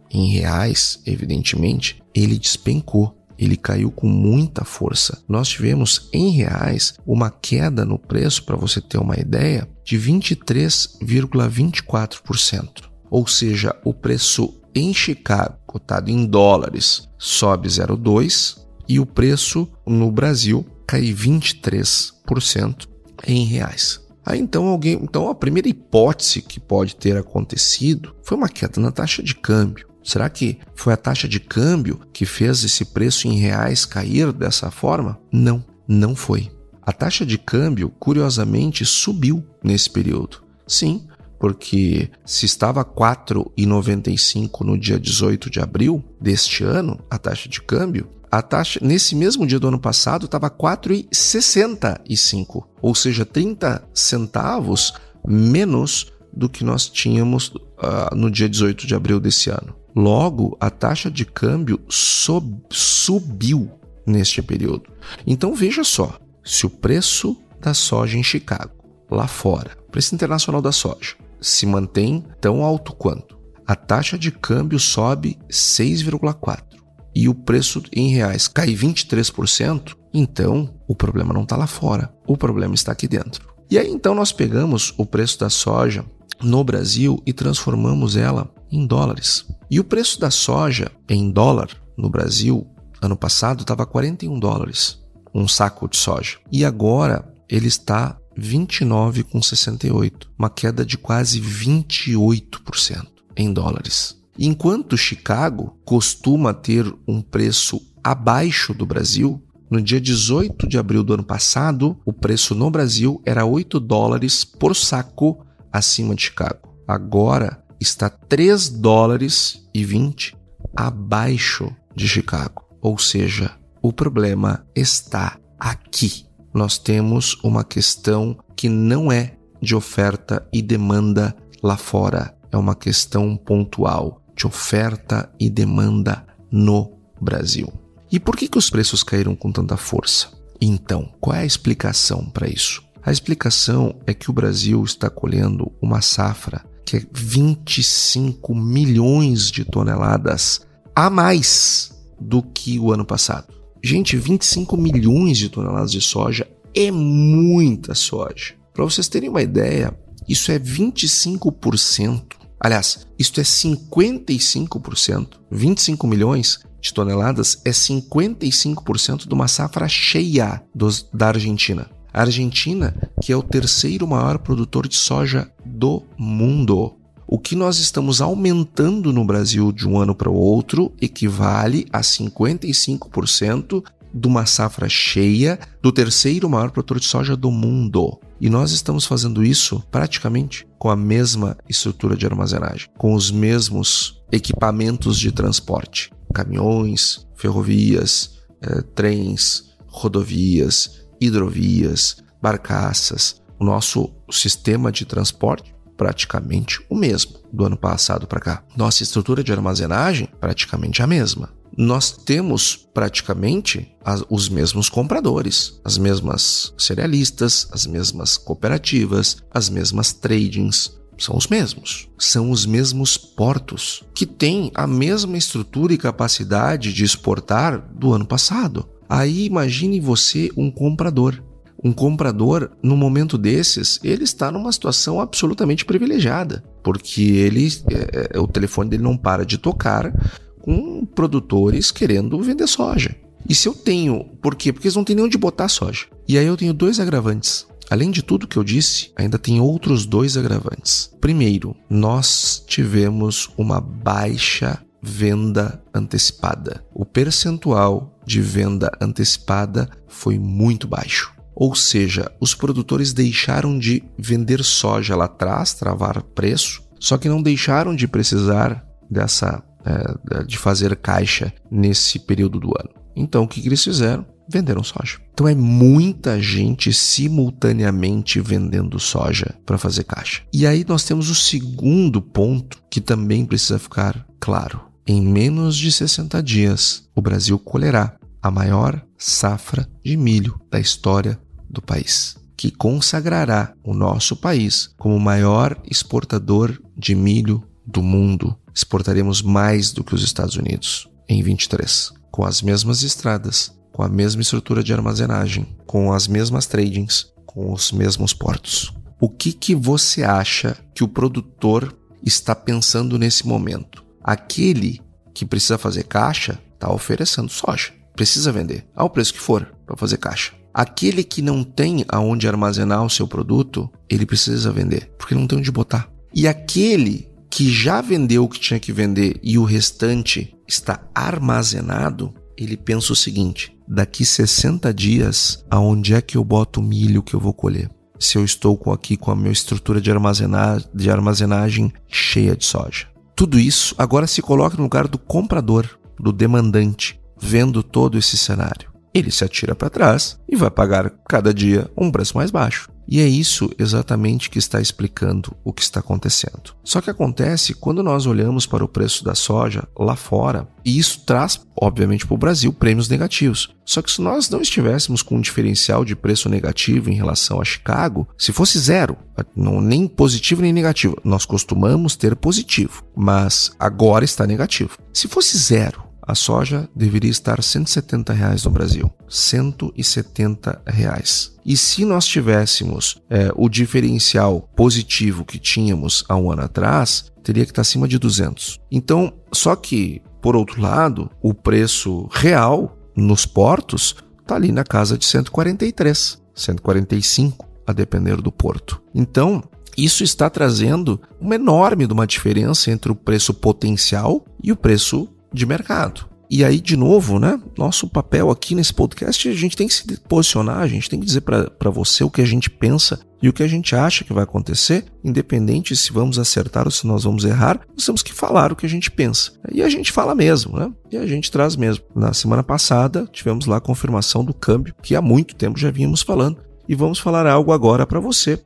em 0.09 0.29
reais, 0.29 1.01
evidentemente, 1.05 2.01
ele 2.15 2.39
despencou. 2.39 3.13
Ele 3.37 3.57
caiu 3.57 3.91
com 3.91 4.07
muita 4.07 4.63
força. 4.63 5.21
Nós 5.27 5.49
tivemos 5.49 6.07
em 6.13 6.29
reais 6.29 6.93
uma 7.05 7.29
queda 7.29 7.83
no 7.83 7.99
preço, 7.99 8.45
para 8.45 8.55
você 8.55 8.79
ter 8.79 8.99
uma 8.99 9.19
ideia, 9.19 9.67
de 9.83 9.97
23,24%. 9.97 12.89
Ou 13.09 13.27
seja, 13.27 13.75
o 13.83 13.93
preço 13.93 14.61
em 14.73 14.93
Chicago, 14.93 15.57
cotado 15.65 16.09
em 16.09 16.25
dólares, 16.25 17.09
sobe 17.17 17.67
0,2 17.67 18.61
e 18.87 18.97
o 18.97 19.05
preço 19.05 19.67
no 19.85 20.09
Brasil 20.09 20.65
cai 20.87 21.13
23% 21.13 22.90
em 23.25 23.45
reais. 23.45 23.99
Aí 24.25 24.39
então 24.39 24.67
alguém, 24.67 24.99
então 25.01 25.29
a 25.29 25.35
primeira 25.35 25.67
hipótese 25.67 26.41
que 26.41 26.59
pode 26.59 26.95
ter 26.95 27.17
acontecido 27.17 28.15
foi 28.23 28.37
uma 28.37 28.49
queda 28.49 28.79
na 28.79 28.91
taxa 28.91 29.23
de 29.23 29.35
câmbio. 29.35 29.87
Será 30.03 30.29
que 30.29 30.57
foi 30.75 30.93
a 30.93 30.97
taxa 30.97 31.27
de 31.27 31.39
câmbio 31.39 31.99
que 32.11 32.25
fez 32.25 32.63
esse 32.63 32.85
preço 32.85 33.27
em 33.27 33.37
reais 33.37 33.85
cair 33.85 34.31
dessa 34.31 34.71
forma? 34.71 35.19
Não, 35.31 35.63
não 35.87 36.15
foi. 36.15 36.51
A 36.81 36.91
taxa 36.91 37.25
de 37.25 37.37
câmbio, 37.37 37.89
curiosamente, 37.99 38.83
subiu 38.85 39.43
nesse 39.63 39.89
período. 39.89 40.43
Sim, 40.67 41.07
porque 41.39 42.09
se 42.25 42.45
estava 42.45 42.83
4,95 42.83 44.61
no 44.61 44.77
dia 44.77 44.99
18 44.99 45.49
de 45.49 45.59
abril 45.59 46.03
deste 46.19 46.63
ano, 46.63 46.99
a 47.09 47.17
taxa 47.17 47.47
de 47.47 47.61
câmbio, 47.61 48.09
a 48.31 48.41
taxa 48.41 48.79
nesse 48.81 49.13
mesmo 49.13 49.45
dia 49.45 49.59
do 49.59 49.67
ano 49.67 49.79
passado 49.79 50.25
estava 50.25 50.49
4,65, 50.49 52.63
ou 52.81 52.95
seja, 52.95 53.25
30 53.25 53.83
centavos 53.93 54.93
menos 55.27 56.13
do 56.31 56.47
que 56.47 56.63
nós 56.63 56.87
tínhamos 56.87 57.49
uh, 57.49 58.15
no 58.15 58.31
dia 58.31 58.47
18 58.47 58.87
de 58.87 58.95
abril 58.95 59.19
desse 59.19 59.49
ano. 59.49 59.75
Logo, 59.93 60.55
a 60.61 60.69
taxa 60.69 61.11
de 61.11 61.25
câmbio 61.25 61.77
subiu 61.89 63.69
neste 64.07 64.41
período. 64.41 64.89
Então 65.27 65.53
veja 65.53 65.83
só, 65.83 66.17
se 66.41 66.65
o 66.65 66.69
preço 66.69 67.35
da 67.59 67.73
soja 67.73 68.17
em 68.17 68.23
Chicago, 68.23 68.71
lá 69.09 69.27
fora, 69.27 69.77
preço 69.91 70.15
internacional 70.15 70.61
da 70.61 70.71
soja, 70.71 71.15
se 71.41 71.65
mantém 71.65 72.23
tão 72.39 72.63
alto 72.63 72.93
quanto, 72.93 73.37
a 73.67 73.75
taxa 73.75 74.17
de 74.17 74.31
câmbio 74.31 74.79
sobe 74.79 75.37
6,4 75.49 76.70
e 77.13 77.27
o 77.27 77.33
preço 77.33 77.83
em 77.91 78.09
reais 78.09 78.47
cai 78.47 78.73
23%, 78.73 79.95
então 80.13 80.73
o 80.87 80.95
problema 80.95 81.33
não 81.33 81.43
está 81.43 81.55
lá 81.55 81.67
fora, 81.67 82.13
o 82.27 82.37
problema 82.37 82.75
está 82.75 82.91
aqui 82.91 83.07
dentro. 83.07 83.49
E 83.69 83.77
aí 83.77 83.89
então 83.89 84.13
nós 84.13 84.31
pegamos 84.31 84.93
o 84.97 85.05
preço 85.05 85.39
da 85.39 85.49
soja 85.49 86.05
no 86.41 86.63
Brasil 86.63 87.21
e 87.25 87.33
transformamos 87.33 88.15
ela 88.15 88.53
em 88.71 88.85
dólares. 88.85 89.45
E 89.69 89.79
o 89.79 89.83
preço 89.83 90.19
da 90.19 90.31
soja 90.31 90.91
em 91.09 91.29
dólar 91.31 91.69
no 91.97 92.09
Brasil 92.09 92.67
ano 93.01 93.15
passado 93.15 93.61
estava 93.61 93.85
41 93.85 94.39
dólares 94.39 95.01
um 95.33 95.47
saco 95.47 95.87
de 95.87 95.97
soja. 95.97 96.37
E 96.51 96.65
agora 96.65 97.25
ele 97.49 97.67
está 97.67 98.17
29,68, 98.37 100.27
uma 100.37 100.49
queda 100.49 100.85
de 100.85 100.97
quase 100.97 101.41
28% 101.41 103.07
em 103.35 103.51
dólares. 103.51 104.17
Enquanto 104.37 104.97
Chicago 104.97 105.77
costuma 105.83 106.53
ter 106.53 106.85
um 107.07 107.21
preço 107.21 107.81
abaixo 108.03 108.73
do 108.73 108.85
Brasil, 108.85 109.41
no 109.69 109.81
dia 109.81 110.01
18 110.01 110.67
de 110.67 110.77
abril 110.77 111.03
do 111.03 111.13
ano 111.13 111.23
passado, 111.23 111.97
o 112.05 112.11
preço 112.11 112.53
no 112.53 112.69
Brasil 112.69 113.21
era 113.25 113.45
8 113.45 113.79
dólares 113.79 114.43
por 114.43 114.75
saco 114.75 115.45
acima 115.71 116.13
de 116.15 116.23
Chicago. 116.23 116.75
Agora 116.87 117.63
está 117.79 118.09
3 118.09 118.69
dólares 118.69 119.65
e 119.73 119.83
20 119.83 120.37
abaixo 120.75 121.73
de 121.95 122.07
Chicago. 122.07 122.65
Ou 122.81 122.97
seja, 122.97 123.57
o 123.81 123.93
problema 123.93 124.65
está 124.75 125.39
aqui. 125.59 126.25
Nós 126.53 126.77
temos 126.77 127.37
uma 127.43 127.63
questão 127.63 128.37
que 128.55 128.67
não 128.67 129.11
é 129.11 129.37
de 129.61 129.75
oferta 129.75 130.45
e 130.51 130.61
demanda 130.61 131.35
lá 131.63 131.77
fora, 131.77 132.35
é 132.51 132.57
uma 132.57 132.75
questão 132.75 133.37
pontual 133.37 134.20
de 134.41 134.47
oferta 134.47 135.31
e 135.39 135.49
demanda 135.49 136.25
no 136.51 136.97
Brasil. 137.21 137.71
E 138.11 138.19
por 138.19 138.35
que, 138.35 138.47
que 138.47 138.57
os 138.57 138.71
preços 138.71 139.03
caíram 139.03 139.35
com 139.35 139.51
tanta 139.51 139.77
força? 139.77 140.29
Então, 140.59 141.13
qual 141.19 141.35
é 141.35 141.41
a 141.41 141.45
explicação 141.45 142.25
para 142.25 142.49
isso? 142.49 142.83
A 143.03 143.11
explicação 143.11 143.95
é 144.05 144.13
que 144.15 144.31
o 144.31 144.33
Brasil 144.33 144.83
está 144.83 145.09
colhendo 145.09 145.71
uma 145.81 146.01
safra 146.01 146.65
que 146.83 146.97
é 146.97 147.03
25 147.13 148.55
milhões 148.55 149.51
de 149.51 149.63
toneladas 149.63 150.61
a 150.95 151.09
mais 151.09 151.91
do 152.19 152.41
que 152.41 152.79
o 152.79 152.91
ano 152.91 153.05
passado. 153.05 153.53
Gente, 153.83 154.17
25 154.17 154.75
milhões 154.75 155.37
de 155.37 155.49
toneladas 155.49 155.91
de 155.91 156.01
soja 156.01 156.49
é 156.75 156.89
muita 156.89 157.93
soja. 157.93 158.55
Para 158.73 158.85
vocês 158.85 159.07
terem 159.07 159.29
uma 159.29 159.41
ideia, 159.41 159.95
isso 160.27 160.51
é 160.51 160.59
25%. 160.59 162.40
Aliás, 162.63 163.07
isto 163.17 163.41
é 163.41 163.43
55%. 163.43 165.39
25 165.49 166.05
milhões 166.05 166.59
de 166.79 166.93
toneladas 166.93 167.59
é 167.65 167.71
55% 167.71 169.27
de 169.27 169.33
uma 169.33 169.47
safra 169.47 169.87
cheia 169.87 170.61
dos, 170.73 171.09
da 171.11 171.29
Argentina. 171.29 171.89
A 172.13 172.21
Argentina, 172.21 172.95
que 173.19 173.31
é 173.31 173.35
o 173.35 173.41
terceiro 173.41 174.05
maior 174.05 174.37
produtor 174.37 174.87
de 174.87 174.95
soja 174.95 175.51
do 175.65 176.03
mundo. 176.15 176.97
O 177.25 177.39
que 177.39 177.55
nós 177.55 177.79
estamos 177.79 178.21
aumentando 178.21 179.11
no 179.11 179.25
Brasil 179.25 179.71
de 179.71 179.87
um 179.87 179.97
ano 179.97 180.13
para 180.13 180.29
o 180.29 180.35
outro 180.35 180.93
equivale 181.01 181.87
a 181.91 182.01
55% 182.01 183.83
de 184.13 184.27
uma 184.27 184.45
safra 184.45 184.87
cheia 184.87 185.57
do 185.81 185.91
terceiro 185.91 186.47
maior 186.49 186.69
produtor 186.69 186.99
de 186.99 187.05
soja 187.05 187.35
do 187.35 187.49
mundo. 187.49 188.19
E 188.39 188.49
nós 188.49 188.71
estamos 188.71 189.05
fazendo 189.05 189.43
isso 189.43 189.81
praticamente 189.89 190.67
com 190.81 190.89
a 190.89 190.95
mesma 190.95 191.55
estrutura 191.69 192.17
de 192.17 192.25
armazenagem, 192.25 192.89
com 192.97 193.13
os 193.13 193.29
mesmos 193.29 194.19
equipamentos 194.31 195.19
de 195.19 195.31
transporte: 195.31 196.11
caminhões, 196.33 197.27
ferrovias, 197.35 198.39
eh, 198.63 198.81
trens, 198.95 199.75
rodovias, 199.85 201.05
hidrovias, 201.21 202.23
barcaças. 202.41 203.39
O 203.59 203.63
nosso 203.63 204.11
sistema 204.31 204.91
de 204.91 205.05
transporte 205.05 205.71
praticamente 205.95 206.83
o 206.89 206.95
mesmo 206.95 207.37
do 207.53 207.63
ano 207.63 207.77
passado 207.77 208.25
para 208.25 208.39
cá. 208.39 208.63
Nossa 208.75 209.03
estrutura 209.03 209.43
de 209.43 209.51
armazenagem 209.51 210.27
praticamente 210.39 211.03
a 211.03 211.05
mesma. 211.05 211.60
Nós 211.77 212.11
temos 212.11 212.75
praticamente 212.75 213.95
as, 214.03 214.23
os 214.29 214.49
mesmos 214.49 214.89
compradores, 214.89 215.79
as 215.83 215.97
mesmas 215.97 216.73
cerealistas, 216.77 217.67
as 217.71 217.85
mesmas 217.85 218.37
cooperativas, 218.37 219.37
as 219.53 219.69
mesmas 219.69 220.11
tradings, 220.11 220.99
são 221.17 221.37
os 221.37 221.47
mesmos. 221.47 222.09
São 222.17 222.49
os 222.51 222.65
mesmos 222.65 223.17
portos 223.17 224.03
que 224.13 224.25
têm 224.25 224.71
a 224.73 224.87
mesma 224.87 225.37
estrutura 225.37 225.93
e 225.93 225.97
capacidade 225.97 226.91
de 226.91 227.03
exportar 227.03 227.79
do 227.93 228.11
ano 228.11 228.25
passado. 228.25 228.89
Aí 229.07 229.45
imagine 229.45 229.99
você 229.99 230.49
um 230.57 230.71
comprador 230.71 231.41
um 231.83 231.91
comprador, 231.91 232.69
no 232.83 232.95
momento 232.95 233.37
desses, 233.37 233.99
ele 234.03 234.23
está 234.23 234.51
numa 234.51 234.71
situação 234.71 235.19
absolutamente 235.19 235.83
privilegiada, 235.83 236.63
porque 236.83 237.23
ele, 237.23 237.67
é, 237.89 238.29
é, 238.35 238.39
o 238.39 238.47
telefone 238.47 238.91
dele 238.91 239.03
não 239.03 239.17
para 239.17 239.43
de 239.43 239.57
tocar 239.57 240.13
com 240.61 241.05
produtores 241.05 241.91
querendo 241.91 242.41
vender 242.41 242.67
soja. 242.67 243.15
E 243.47 243.55
se 243.55 243.67
eu 243.67 243.73
tenho, 243.73 244.23
por 244.41 244.55
quê? 244.55 244.71
Porque 244.71 244.87
eles 244.87 244.95
não 244.95 245.03
têm 245.03 245.15
nem 245.15 245.25
onde 245.25 245.37
botar 245.37 245.67
soja. 245.67 246.05
E 246.27 246.37
aí 246.37 246.45
eu 246.45 246.57
tenho 246.57 246.73
dois 246.73 246.99
agravantes. 246.99 247.67
Além 247.89 248.09
de 248.09 248.21
tudo 248.21 248.47
que 248.47 248.55
eu 248.55 248.63
disse, 248.63 249.11
ainda 249.17 249.37
tem 249.37 249.59
outros 249.59 250.05
dois 250.05 250.37
agravantes. 250.37 251.11
Primeiro, 251.19 251.75
nós 251.89 252.63
tivemos 252.65 253.49
uma 253.57 253.81
baixa 253.81 254.81
venda 255.01 255.83
antecipada. 255.93 256.85
O 256.93 257.03
percentual 257.03 258.17
de 258.25 258.39
venda 258.39 258.89
antecipada 259.01 259.89
foi 260.07 260.39
muito 260.39 260.87
baixo. 260.87 261.33
Ou 261.53 261.75
seja, 261.75 262.31
os 262.39 262.55
produtores 262.55 263.11
deixaram 263.11 263.77
de 263.77 264.01
vender 264.17 264.63
soja 264.63 265.15
lá 265.15 265.25
atrás, 265.25 265.73
travar 265.73 266.23
preço, 266.23 266.81
só 266.99 267.17
que 267.17 267.27
não 267.27 267.41
deixaram 267.41 267.93
de 267.95 268.07
precisar 268.07 268.85
dessa 269.09 269.61
é, 269.85 270.43
de 270.43 270.57
fazer 270.57 270.95
caixa 270.95 271.53
nesse 271.69 272.19
período 272.19 272.59
do 272.59 272.67
ano. 272.69 272.89
Então 273.15 273.43
o 273.43 273.47
que, 273.47 273.61
que 273.61 273.67
eles 273.67 273.83
fizeram? 273.83 274.25
Venderam 274.49 274.83
soja. 274.83 275.19
Então 275.33 275.47
é 275.47 275.55
muita 275.55 276.41
gente 276.41 276.91
simultaneamente 276.91 278.39
vendendo 278.41 278.99
soja 278.99 279.55
para 279.65 279.77
fazer 279.77 280.03
caixa. 280.03 280.41
E 280.53 280.67
aí 280.67 280.85
nós 280.87 281.03
temos 281.03 281.29
o 281.29 281.35
segundo 281.35 282.21
ponto 282.21 282.77
que 282.89 282.99
também 282.99 283.45
precisa 283.45 283.79
ficar 283.79 284.25
claro. 284.39 284.81
Em 285.07 285.21
menos 285.21 285.75
de 285.75 285.91
60 285.91 286.41
dias, 286.43 287.03
o 287.15 287.21
Brasil 287.21 287.57
colherá 287.57 288.17
a 288.41 288.51
maior 288.51 289.01
safra 289.17 289.87
de 290.03 290.17
milho 290.17 290.59
da 290.69 290.79
história 290.79 291.39
do 291.69 291.81
país, 291.81 292.35
que 292.57 292.71
consagrará 292.71 293.73
o 293.83 293.93
nosso 293.93 294.35
país 294.35 294.89
como 294.97 295.15
o 295.15 295.19
maior 295.19 295.77
exportador 295.89 296.77
de 296.97 297.15
milho 297.15 297.63
do 297.85 298.01
mundo. 298.01 298.57
Exportaremos 298.73 299.41
mais 299.41 299.91
do 299.91 300.03
que 300.03 300.15
os 300.15 300.23
Estados 300.23 300.55
Unidos 300.55 301.07
em 301.27 301.41
23, 301.41 302.11
com 302.31 302.43
as 302.43 302.61
mesmas 302.61 303.03
estradas, 303.03 303.73
com 303.91 304.03
a 304.03 304.09
mesma 304.09 304.41
estrutura 304.41 304.83
de 304.83 304.93
armazenagem, 304.93 305.67
com 305.85 306.11
as 306.13 306.27
mesmas 306.27 306.65
tradings, 306.65 307.27
com 307.45 307.71
os 307.71 307.91
mesmos 307.91 308.33
portos. 308.33 308.93
O 309.19 309.29
que, 309.29 309.53
que 309.53 309.75
você 309.75 310.23
acha 310.23 310.77
que 310.95 311.03
o 311.03 311.07
produtor 311.07 311.95
está 312.23 312.55
pensando 312.55 313.17
nesse 313.17 313.47
momento. 313.47 314.03
Aquele 314.23 315.01
que 315.33 315.45
precisa 315.45 315.77
fazer 315.77 316.03
caixa 316.03 316.59
está 316.73 316.91
oferecendo 316.91 317.49
soja. 317.49 317.91
Precisa 318.15 318.51
vender, 318.51 318.85
ao 318.95 319.09
preço 319.09 319.33
que 319.33 319.39
for, 319.39 319.73
para 319.85 319.97
fazer 319.97 320.17
caixa. 320.17 320.53
Aquele 320.73 321.23
que 321.23 321.41
não 321.41 321.63
tem 321.63 322.05
aonde 322.07 322.47
armazenar 322.47 323.03
o 323.03 323.09
seu 323.09 323.27
produto, 323.27 323.89
ele 324.09 324.25
precisa 324.25 324.71
vender, 324.71 325.11
porque 325.17 325.35
não 325.35 325.47
tem 325.47 325.57
onde 325.57 325.71
botar. 325.71 326.09
E 326.33 326.47
aquele 326.47 327.29
que 327.51 327.69
já 327.69 327.99
vendeu 327.99 328.45
o 328.45 328.49
que 328.49 328.59
tinha 328.59 328.79
que 328.79 328.93
vender 328.93 329.37
e 329.43 329.59
o 329.59 329.65
restante 329.65 330.55
está 330.65 331.03
armazenado, 331.13 332.33
ele 332.57 332.77
pensa 332.77 333.11
o 333.11 333.15
seguinte: 333.15 333.77
daqui 333.85 334.25
60 334.25 334.93
dias, 334.93 335.63
aonde 335.69 336.15
é 336.15 336.21
que 336.21 336.37
eu 336.37 336.43
boto 336.43 336.79
o 336.79 336.83
milho 336.83 337.21
que 337.21 337.33
eu 337.33 337.39
vou 337.39 337.53
colher? 337.53 337.91
Se 338.17 338.37
eu 338.37 338.45
estou 338.45 338.79
aqui 338.93 339.17
com 339.17 339.31
a 339.31 339.35
minha 339.35 339.51
estrutura 339.51 339.99
de, 339.99 340.09
armazenar, 340.09 340.81
de 340.93 341.09
armazenagem 341.09 341.91
cheia 342.07 342.55
de 342.55 342.63
soja. 342.63 343.07
Tudo 343.35 343.59
isso 343.59 343.95
agora 343.97 344.27
se 344.27 344.41
coloca 344.41 344.77
no 344.77 344.83
lugar 344.83 345.07
do 345.07 345.17
comprador, 345.17 345.89
do 346.19 346.31
demandante, 346.31 347.19
vendo 347.39 347.81
todo 347.81 348.19
esse 348.19 348.37
cenário 348.37 348.90
ele 349.13 349.31
se 349.31 349.43
atira 349.43 349.75
para 349.75 349.89
trás 349.89 350.39
e 350.47 350.55
vai 350.55 350.69
pagar 350.69 351.11
cada 351.27 351.53
dia 351.53 351.89
um 351.97 352.11
preço 352.11 352.37
mais 352.37 352.51
baixo. 352.51 352.89
E 353.07 353.19
é 353.19 353.27
isso 353.27 353.69
exatamente 353.77 354.49
que 354.49 354.57
está 354.57 354.79
explicando 354.79 355.53
o 355.65 355.73
que 355.73 355.81
está 355.81 355.99
acontecendo. 355.99 356.73
Só 356.81 357.01
que 357.01 357.09
acontece 357.09 357.73
quando 357.73 358.01
nós 358.01 358.25
olhamos 358.25 358.65
para 358.65 358.85
o 358.85 358.87
preço 358.87 359.25
da 359.25 359.35
soja 359.35 359.83
lá 359.99 360.15
fora, 360.15 360.65
e 360.85 360.97
isso 360.97 361.25
traz, 361.25 361.59
obviamente, 361.75 362.25
para 362.25 362.35
o 362.35 362.37
Brasil 362.37 362.71
prêmios 362.71 363.09
negativos. 363.09 363.75
Só 363.83 364.01
que 364.01 364.09
se 364.09 364.21
nós 364.21 364.49
não 364.49 364.61
estivéssemos 364.61 365.21
com 365.21 365.35
um 365.35 365.41
diferencial 365.41 366.05
de 366.05 366.15
preço 366.15 366.47
negativo 366.47 367.09
em 367.09 367.15
relação 367.15 367.59
a 367.59 367.65
Chicago, 367.65 368.29
se 368.37 368.53
fosse 368.53 368.79
zero, 368.79 369.17
não, 369.53 369.81
nem 369.81 370.07
positivo 370.07 370.61
nem 370.61 370.71
negativo, 370.71 371.17
nós 371.21 371.45
costumamos 371.45 372.15
ter 372.15 372.33
positivo, 372.33 373.03
mas 373.13 373.71
agora 373.77 374.23
está 374.23 374.47
negativo. 374.47 374.97
Se 375.13 375.27
fosse 375.27 375.57
zero, 375.57 376.01
a 376.21 376.35
soja 376.35 376.89
deveria 376.95 377.31
estar 377.31 377.61
170 377.61 378.33
reais 378.33 378.63
no 378.63 378.71
Brasil. 378.71 379.11
170 379.27 380.81
reais. 380.85 381.55
E 381.65 381.75
se 381.75 382.05
nós 382.05 382.25
tivéssemos 382.25 383.21
é, 383.29 383.51
o 383.55 383.69
diferencial 383.69 384.69
positivo 384.75 385.45
que 385.45 385.59
tínhamos 385.59 386.23
há 386.27 386.35
um 386.35 386.51
ano 386.51 386.63
atrás, 386.63 387.31
teria 387.43 387.65
que 387.65 387.71
estar 387.71 387.81
acima 387.81 388.07
de 388.07 388.17
200. 388.17 388.79
Então, 388.91 389.33
só 389.51 389.75
que, 389.75 390.21
por 390.41 390.55
outro 390.55 390.81
lado, 390.81 391.29
o 391.41 391.53
preço 391.53 392.27
real 392.31 392.97
nos 393.15 393.45
portos 393.45 394.15
está 394.41 394.55
ali 394.55 394.71
na 394.71 394.83
casa 394.83 395.17
de 395.17 395.25
143, 395.25 396.41
145, 396.53 397.67
a 397.85 397.93
depender 397.93 398.37
do 398.37 398.51
porto. 398.51 399.01
Então, 399.13 399.63
isso 399.97 400.23
está 400.23 400.49
trazendo 400.49 401.19
uma 401.39 401.55
enorme 401.55 402.05
uma 402.05 402.27
diferença 402.27 402.91
entre 402.91 403.11
o 403.11 403.15
preço 403.15 403.53
potencial 403.53 404.45
e 404.63 404.71
o 404.71 404.75
preço 404.75 405.27
de 405.53 405.65
mercado. 405.65 406.31
E 406.53 406.65
aí, 406.65 406.81
de 406.81 406.97
novo, 406.97 407.39
né? 407.39 407.57
Nosso 407.77 408.09
papel 408.09 408.51
aqui 408.51 408.75
nesse 408.75 408.93
podcast, 408.93 409.47
a 409.47 409.53
gente 409.53 409.77
tem 409.77 409.87
que 409.87 409.93
se 409.93 410.03
posicionar, 410.27 410.79
a 410.79 410.87
gente 410.87 411.09
tem 411.09 411.17
que 411.17 411.25
dizer 411.25 411.39
para 411.39 411.89
você 411.89 412.25
o 412.25 412.29
que 412.29 412.41
a 412.41 412.45
gente 412.45 412.69
pensa 412.69 413.21
e 413.41 413.47
o 413.47 413.53
que 413.53 413.63
a 413.63 413.67
gente 413.67 413.95
acha 413.95 414.25
que 414.25 414.33
vai 414.33 414.43
acontecer, 414.43 415.05
independente 415.23 415.95
se 415.95 416.11
vamos 416.11 416.37
acertar 416.37 416.85
ou 416.85 416.91
se 416.91 417.07
nós 417.07 417.23
vamos 417.23 417.45
errar, 417.45 417.79
nós 417.95 418.05
temos 418.05 418.21
que 418.21 418.33
falar 418.33 418.69
o 418.69 418.75
que 418.75 418.85
a 418.85 418.89
gente 418.89 419.09
pensa. 419.09 419.53
E 419.71 419.81
a 419.81 419.87
gente 419.87 420.11
fala 420.11 420.35
mesmo, 420.35 420.77
né? 420.77 420.91
E 421.09 421.15
a 421.15 421.25
gente 421.25 421.49
traz 421.49 421.77
mesmo. 421.77 422.03
Na 422.13 422.33
semana 422.33 422.61
passada, 422.61 423.25
tivemos 423.31 423.65
lá 423.65 423.77
a 423.77 423.81
confirmação 423.81 424.43
do 424.43 424.53
câmbio, 424.53 424.93
que 425.01 425.15
há 425.15 425.21
muito 425.21 425.55
tempo 425.55 425.79
já 425.79 425.89
vínhamos 425.89 426.21
falando. 426.21 426.57
E 426.85 426.95
vamos 426.95 427.17
falar 427.17 427.47
algo 427.47 427.71
agora 427.71 428.05
para 428.05 428.19
você, 428.19 428.61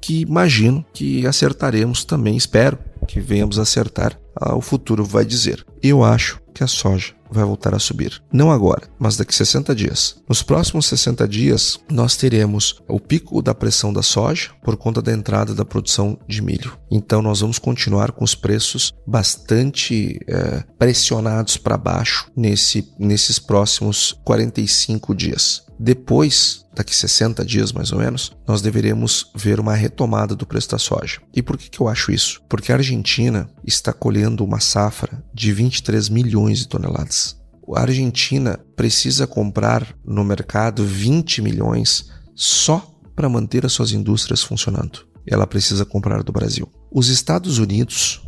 que 0.00 0.22
imagino 0.22 0.82
que 0.94 1.26
acertaremos 1.26 2.02
também, 2.02 2.34
espero 2.34 2.78
que 3.06 3.20
venhamos 3.20 3.58
acertar 3.58 4.18
o 4.54 4.60
futuro 4.60 5.04
vai 5.04 5.24
dizer. 5.24 5.64
Eu 5.82 6.04
acho 6.04 6.40
que 6.54 6.62
a 6.62 6.66
soja 6.66 7.14
vai 7.30 7.44
voltar 7.44 7.74
a 7.74 7.78
subir. 7.78 8.20
Não 8.32 8.50
agora, 8.50 8.88
mas 8.98 9.16
daqui 9.16 9.34
60 9.34 9.74
dias. 9.74 10.16
Nos 10.28 10.42
próximos 10.42 10.86
60 10.86 11.26
dias, 11.28 11.78
nós 11.90 12.16
teremos 12.16 12.82
o 12.88 12.98
pico 12.98 13.40
da 13.40 13.54
pressão 13.54 13.92
da 13.92 14.02
soja 14.02 14.50
por 14.62 14.76
conta 14.76 15.00
da 15.00 15.12
entrada 15.12 15.54
da 15.54 15.64
produção 15.64 16.18
de 16.26 16.42
milho. 16.42 16.76
Então, 16.90 17.22
nós 17.22 17.40
vamos 17.40 17.58
continuar 17.58 18.12
com 18.12 18.24
os 18.24 18.34
preços 18.34 18.92
bastante 19.06 20.18
é, 20.26 20.64
pressionados 20.78 21.56
para 21.56 21.78
baixo 21.78 22.30
nesse, 22.36 22.92
nesses 22.98 23.38
próximos 23.38 24.18
45 24.24 25.14
dias. 25.14 25.69
Depois, 25.82 26.66
daqui 26.74 26.94
60 26.94 27.42
dias 27.42 27.72
mais 27.72 27.90
ou 27.90 27.98
menos, 27.98 28.36
nós 28.46 28.60
deveremos 28.60 29.30
ver 29.34 29.58
uma 29.58 29.74
retomada 29.74 30.36
do 30.36 30.44
preço 30.44 30.68
da 30.68 30.78
soja. 30.78 31.22
E 31.34 31.40
por 31.40 31.56
que, 31.56 31.70
que 31.70 31.80
eu 31.80 31.88
acho 31.88 32.12
isso? 32.12 32.42
Porque 32.50 32.70
a 32.70 32.74
Argentina 32.74 33.48
está 33.66 33.90
colhendo 33.90 34.44
uma 34.44 34.60
safra 34.60 35.24
de 35.32 35.50
23 35.54 36.10
milhões 36.10 36.58
de 36.58 36.68
toneladas. 36.68 37.34
A 37.74 37.80
Argentina 37.80 38.60
precisa 38.76 39.26
comprar 39.26 39.96
no 40.04 40.22
mercado 40.22 40.84
20 40.84 41.40
milhões 41.40 42.10
só 42.34 42.86
para 43.16 43.30
manter 43.30 43.64
as 43.64 43.72
suas 43.72 43.92
indústrias 43.92 44.42
funcionando. 44.42 45.06
Ela 45.26 45.46
precisa 45.46 45.86
comprar 45.86 46.22
do 46.22 46.30
Brasil. 46.32 46.70
Os 46.92 47.08
Estados 47.08 47.56
Unidos 47.56 48.20